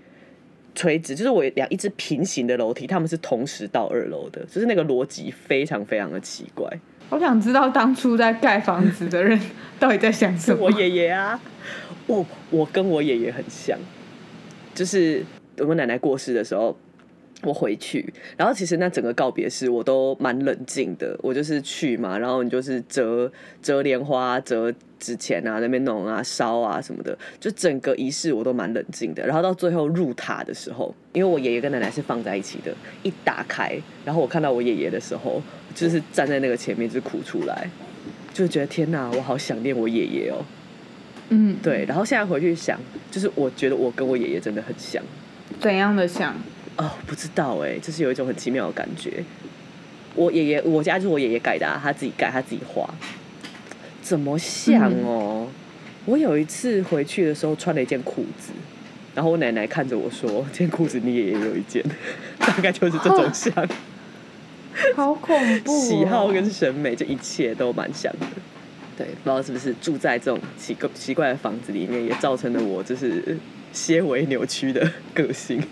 [0.74, 6.68] 垂直，就是我有两一只平行的楼梯，他们是同时到二楼的，就是那个逻辑非常非常的奇怪。
[7.08, 9.40] 我想知道当初在盖房子的人
[9.80, 10.66] 到底在想什么。
[10.66, 11.40] 我爷爷啊，
[12.06, 13.78] 我我跟我爷爷很像，
[14.74, 15.24] 就是
[15.56, 16.76] 我奶奶过世的时候。
[17.42, 23.30] 我回去，然后其实那整个告别式我都蛮冷静的，我就是去嘛，然后你就是折
[23.62, 29.26] 折莲花、折纸钱啊，那边弄啊、烧啊什么的，就整个仪式我都蛮冷静的。
[29.26, 35.42] 然后到最后入塔的时候，因为我爷爷跟奶奶是放在一起的，一打开，然后我看到我爷爷的时候，
[35.74, 37.70] 就是站在那个前面就哭出来，
[38.34, 40.44] 就觉得天哪，我好想念我爷爷哦。
[41.30, 42.78] 嗯，对，然后现在回去想，
[43.10, 45.02] 就是我觉得我跟我爷爷真的很像
[45.60, 46.34] 怎样的想？
[46.80, 49.22] 哦，不知道哎，就是有一种很奇妙的感觉。
[50.14, 52.88] 我爷爷，我家就是我爷爷盖的、啊，他自己盖，他自己画，
[54.00, 55.46] 怎么像哦？
[56.06, 58.52] 我有一次回去的时候穿了一件裤子，
[59.14, 61.84] 然后我奶奶看着我说：“这件裤子你爷爷有一件。
[62.40, 63.52] ”大概就是这种像，
[64.96, 65.80] 好恐怖、哦！
[65.80, 68.26] 喜好跟审美，这一切都蛮像的。
[68.96, 73.38] 对，不知道是不是住在这种奇怪奇怪的房子里面，也造成了我就是
[73.72, 75.62] 些微扭曲的个性。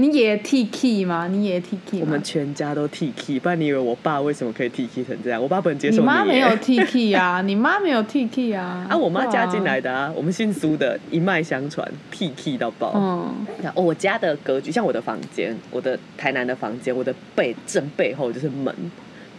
[0.00, 1.26] 你也 T K 吗？
[1.26, 2.04] 你也 T K 吗？
[2.06, 5.42] 我们全家都 T K，不然你以为我爸为什么可以 T K 成这样？
[5.42, 8.86] 我爸不能接受你妈没有 T K 啊， 你妈没有 T K 啊。
[8.88, 12.92] 啊，我妈对嫁进来的啊，我们姓苏的，一脉相传，T K 到爆。
[12.94, 13.34] 嗯，
[13.74, 18.72] 哦，我家的格局，像我的房间，我的台南的房间，我的背正背后就是门，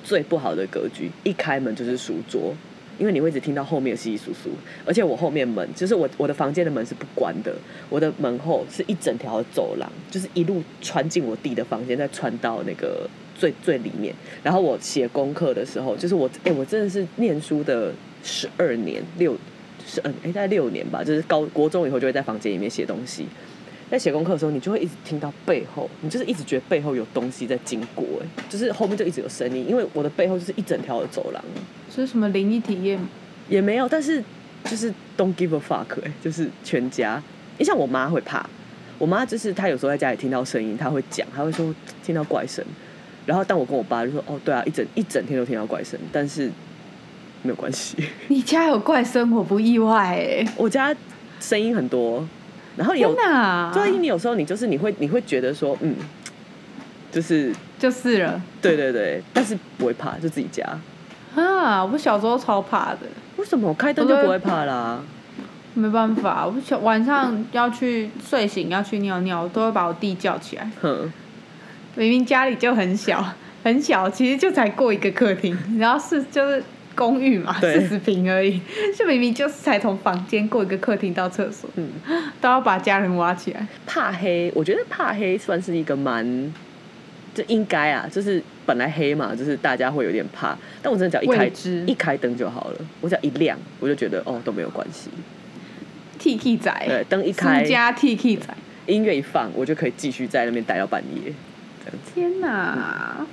[0.04, 2.54] 最不好的格局，一开门就是书桌，
[3.00, 4.50] 因为你会一直听到后面稀稀疏疏，
[4.86, 7.56] 而且我后面门就是我我的房间的门是不关的，
[7.90, 14.14] 我的门后是一整条走廊，就是一路穿进我弟的房间，再穿到那个最最里面。
[14.44, 17.94] 然后我写功课的时候，就是我哎、我真的是念书的
[18.24, 19.36] 十二年六
[19.88, 23.26] 十嗯哎大概六年吧，就是高国中以后就会在房间里面写东西。
[23.90, 31.44] 在写功课的时候，你就会一直听到背后，你就是一直觉得背后有东西在经过，哎，就是后面就一直有声音，因为我的背后就是一整条的走廊，
[31.90, 33.00] 是什么灵异体验？
[33.48, 34.24] 也没有，但是
[34.66, 37.22] 就是 don't give a fuck，哎，就是全家，
[37.58, 38.48] 你像我妈会怕，
[38.98, 41.74] 我妈就是她有时候在家里听到声音，她会讲，她会说
[42.04, 42.64] 听到怪声，
[43.26, 46.50] 然后但我跟我爸就说，哦，对啊，一整一整天都听到怪声，但是
[47.42, 50.46] 没有关系，你家有怪声，我不意外哎。
[50.58, 50.96] 我家
[51.40, 52.28] 声音很多。
[52.78, 53.14] 然后有，
[53.74, 55.96] 所以你有时候你就是你会你会觉得说，嗯，
[57.12, 60.64] 就是就是了，对对对，但是不会怕，就自己家。
[61.36, 63.00] 啊，我小时候超怕的。
[63.38, 65.00] 为什么我开灯就不会怕啦？
[65.74, 70.70] 没办法，我小晚上要去睡醒要去尿尿，都会把我弟叫起来。
[70.82, 71.12] 哼，
[71.96, 73.24] 明明家里就很小
[73.64, 76.64] 很小，其实就才过一个客厅，然后是就是。
[76.96, 78.60] 公寓嘛，四十平而已，
[78.94, 81.92] 就明明就是才从房间过一个客厅到厕所，嗯，
[82.42, 83.66] 都要把家人挖起来。
[83.86, 86.26] 怕黑，我觉得怕黑算是一个蛮，
[87.40, 90.58] 就应该啊，就是本来黑嘛，就是大家会有点怕。
[90.82, 91.52] 但我真的只要一开
[91.88, 95.10] 一开灯就好了，我只要一亮，我就觉得哦都没有关系。
[96.18, 98.46] T T 仔，对，灯一开加 T T 仔，
[98.88, 101.34] 音乐一放，我就可以继续在那边待到半夜。
[102.14, 103.26] 天哪！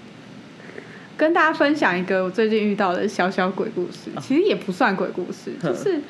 [1.17, 6.01] 跟大家分享一个我最近遇到的小小鬼故事，其实也不算鬼故事，就是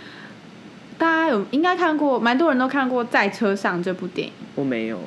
[0.99, 4.35] 大家有应该看过，蛮多人都看过《在车上》这部电影。
[4.55, 5.01] 我没有，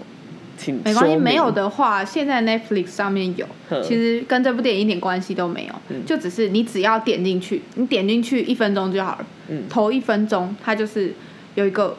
[0.60, 3.47] 请没关系，没有的话，现在 Netflix 上面有，
[3.82, 9.26] 其实跟这部电影一点关系都没有，就只是你只要点进去，你点进去一分钟就好了，
[9.70, 11.14] 头一分钟它就是
[11.55, 11.95] 有一个。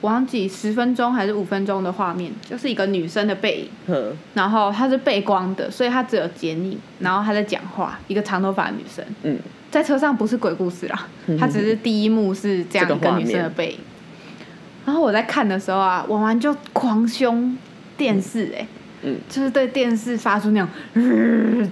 [0.00, 9.04] 我忘记十分钟还是五分钟的画面，就是一个女生的背影，然后她是背光的，所以她只有剪影，然后她在讲话，一个长头发的女生。
[9.24, 9.36] 嗯，
[9.72, 13.78] 在车上不是鬼故事啦，她只是第一幕是这样一个女生的背影。
[14.86, 17.58] 然后我在看的时候啊，玩完就狂凶
[17.98, 18.66] 电视，哎，
[19.02, 20.68] 嗯，就是对电视发出那种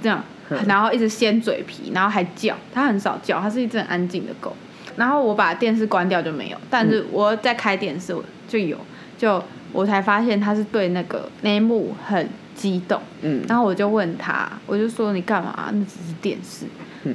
[0.03, 0.23] 这样，
[0.67, 4.55] 然后一直掀嘴皮，然后还叫，它很少叫，它是一只很安静的狗。
[4.97, 8.17] 然后我把电视关掉就没有，但是我在开电视
[8.49, 8.79] 就有，
[9.17, 15.69] 就我才发现它是对那个那一幕很激动，嗯，然后我就问他，我就说你干嘛？
[15.71, 16.65] 那只是电视，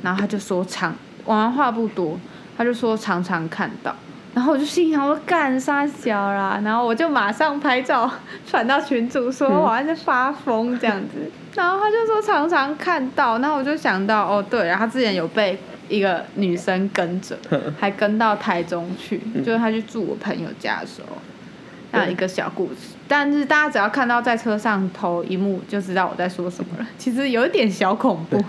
[0.03, 0.95] 然后他就说常，
[1.26, 2.20] 我们话不多，
[2.55, 3.95] 他就说常常看到，
[4.34, 8.11] 然后我就心想我干啥小啦，然后我就马上拍照
[8.47, 15.57] 传到群主说我还在发疯这样子，然后他就说常常看到，然后我就想到哦对，然后他之前有被。
[15.89, 17.38] 一个女生跟着，
[17.77, 21.17] 还跟到台中去，就是他去住我朋友家的时候，
[21.91, 22.95] 那一个小故事。
[23.09, 26.88] 但是大家只要看到在车上头一幕，就知道我在说什么了。
[26.97, 28.41] 其实有一点小恐怖，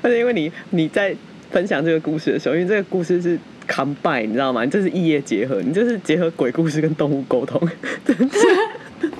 [0.00, 1.12] 而且因为你你在
[1.50, 3.36] 分享这个故事的时候，因为这个故事是
[3.68, 4.64] combine，你知道吗？
[4.66, 7.60] 这是异业结合，你这是结合鬼故事跟动物沟通，
[8.04, 9.10] 真是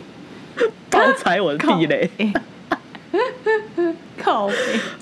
[0.90, 2.10] 爆踩我的地雷。
[4.16, 4.48] 靠！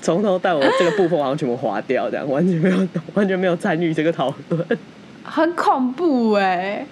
[0.01, 4.65] 从头到尾这个部分好像全部划掉，这样完全没有 完全没有参与这个讨论，
[5.23, 6.85] 很恐怖哎！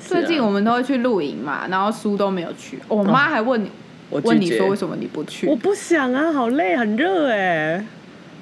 [0.00, 2.78] 最近我们都会去露营嘛，然后书都没有去。
[2.88, 3.70] 我妈还问你，
[4.10, 5.46] 问你说为什么你不去？
[5.46, 7.84] 我不想啊，好累，很热哎。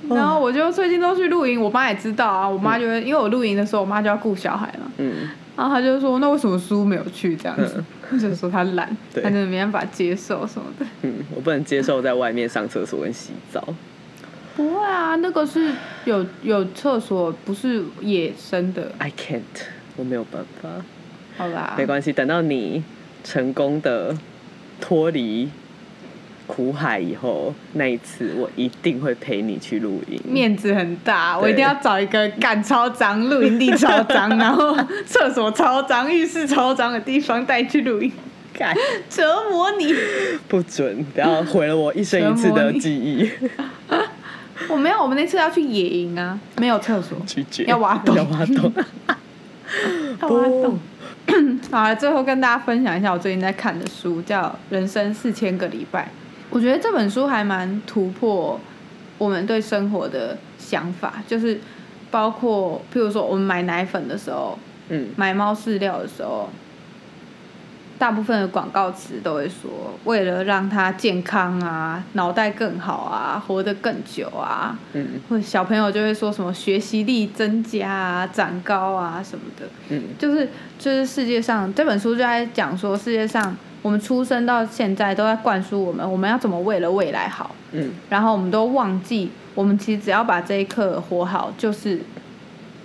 [0.09, 2.49] 然后我就最近都去露营，我妈也知道啊。
[2.49, 4.91] 我妈觉得，因为我露营的时候，我妈就要顾小孩嘛。
[4.99, 5.29] 嗯。
[5.57, 10.87] 然后她就说：“那为什么叔没有去这样子？”就是说他懒，他真的没办法接受什么的。
[11.03, 13.63] 嗯，我不能接受在外面上厕所跟洗澡。
[14.57, 15.73] 不会啊，那个是
[16.05, 18.91] 有有厕所，不是野生的。
[18.99, 19.43] I can't，
[19.97, 20.69] 我没有办法。
[21.37, 22.83] 好啦，没关系，等到你
[23.23, 24.17] 成功的
[24.81, 25.49] 脱离。
[26.47, 30.21] 苦海以后那一次，我一定会陪你去露营。
[30.25, 34.77] 面子很大，我一定要找一个干超脏、露营地超脏，然后
[35.07, 38.13] 厕所超脏、浴室超脏的地方带去露营，
[38.53, 38.77] 干
[39.09, 39.95] 折磨你。
[40.47, 43.31] 不准，不要毁了我一生一次的记忆。
[44.69, 48.73] 我没有，我们那次要去野营啊，没有厕所，拒绝，要挖洞，要挖洞，
[50.21, 50.79] 要挖洞。
[51.73, 56.03] 好，最后跟大家分享一下我最近在看的书，叫《人生四千个礼拜》。
[56.55, 58.61] 我觉得这本书还蛮突破
[59.19, 61.59] 我们对生活的想法，就是
[62.13, 64.57] 包括譬如说我们买奶粉的时候，
[64.89, 66.49] 嗯，买猫饲料的时候，
[67.99, 80.49] 大部分的广告词都会说，为了让它健康啊，脑袋更好啊，活得更久啊，嗯，或者小朋友就会说什么学习力增加啊，长高啊什么的，嗯，就是
[80.79, 83.57] 就是世界上这本书就在讲说世界上。
[83.85, 87.55] 我们出生到现在都在灌输我们，我们要怎么为了未来好。
[87.73, 92.01] 嗯，然后我们都忘记，我们其实只要把这一刻活好，就是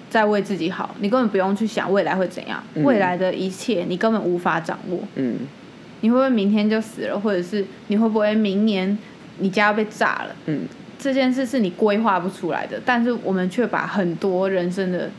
[0.10, 0.93] 在为自己好。
[1.00, 5.00] 你根本不用去想未来会怎样，未来的一切你根本无法掌握。
[5.16, 5.38] 嗯，
[6.02, 8.97] 你会不会明天就死了，或者是你会不会明年
[9.38, 10.36] 你家要被炸了？
[10.47, 10.68] 嗯
[11.00, 15.10] 这件事是你规划不出来的，但是我们却把很多人生的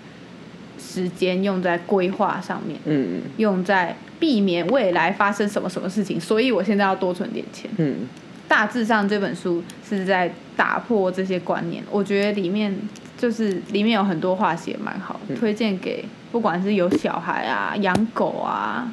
[0.79, 6.21] 时间用在规划上面，嗯用在避免未来发生什么什么事情。
[6.21, 7.69] 所以我现在要多存点钱。
[7.79, 8.07] 嗯
[8.47, 12.77] 大致上这本书是在打破这些观念，我觉得里面
[13.17, 18.93] 就是里面有很多话写蛮好，嗯推荐给不管是有小孩啊、养狗啊，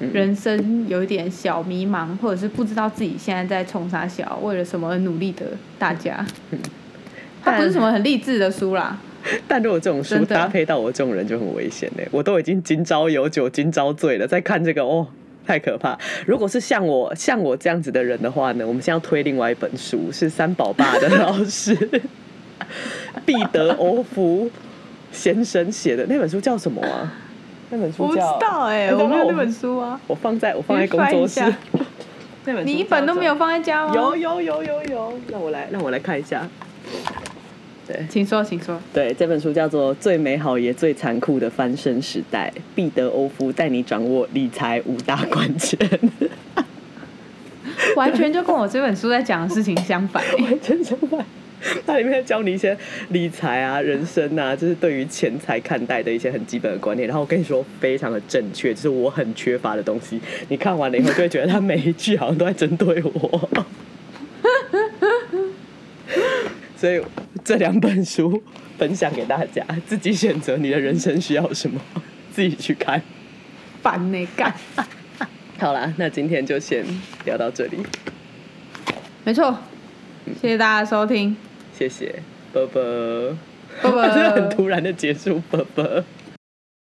[0.00, 5.48] 嗯人生有一点小迷茫，或者是不知道自己现在在冲啥小，为了什么而努力的
[5.78, 6.24] 大家。
[6.50, 6.58] 嗯
[7.40, 8.98] 它不是什么很励志的书啦，
[9.48, 15.06] 但如果这种书搭配到我这种人就很危险呢、我都已经今朝有酒今朝醉了，再看这个哦，
[15.46, 15.98] 太可怕。
[16.26, 21.74] 如果是像我像我这样子的人的话呢，我们现在要推另外一本书，是三宝爸的老师
[23.26, 24.50] 毕德欧夫
[25.12, 27.12] 先生写的那本书叫什么啊？
[27.70, 31.42] 那本书我不知道哎、我没有那本书啊，我放在我放在工作室
[32.64, 33.92] 你一本都没有放在家吗？
[33.94, 36.48] 有有有有有，让我来让我来看一下。
[37.88, 38.78] 对请说，请说。
[38.92, 45.78] 对，这本书叫做《最美好也最残酷的翻身时代》，毕德欧夫带你掌握理财五大关键。
[47.96, 50.42] 完全就跟我这本书在讲的事情相反、欸。
[50.44, 51.24] 完全相反。
[51.84, 52.76] 它里面教你一些
[53.08, 57.08] 理财啊、人生啊，就是对于钱财看待的一些很基本的观念。
[57.08, 60.20] 然后我跟你说，非常的正确，就是我很缺乏的东西。
[60.48, 63.48] 你看完了以后，就会觉得他每一句好像都在针对我。
[66.78, 67.02] 所以
[67.44, 68.40] 这两本书
[68.78, 71.80] 分享给大家，自己选择你的人生需要什么，
[72.32, 73.02] 自己去看。
[73.82, 74.54] 烦呢、干。
[75.58, 76.84] 好啦，那今天就先
[77.24, 77.78] 聊到这里，
[79.24, 79.58] 没错，
[80.40, 81.36] 谢谢大家收听，
[81.76, 82.22] 谢谢，
[82.52, 83.36] 啵啵。
[83.82, 86.04] 拜拜这很突然的结束，啵啵。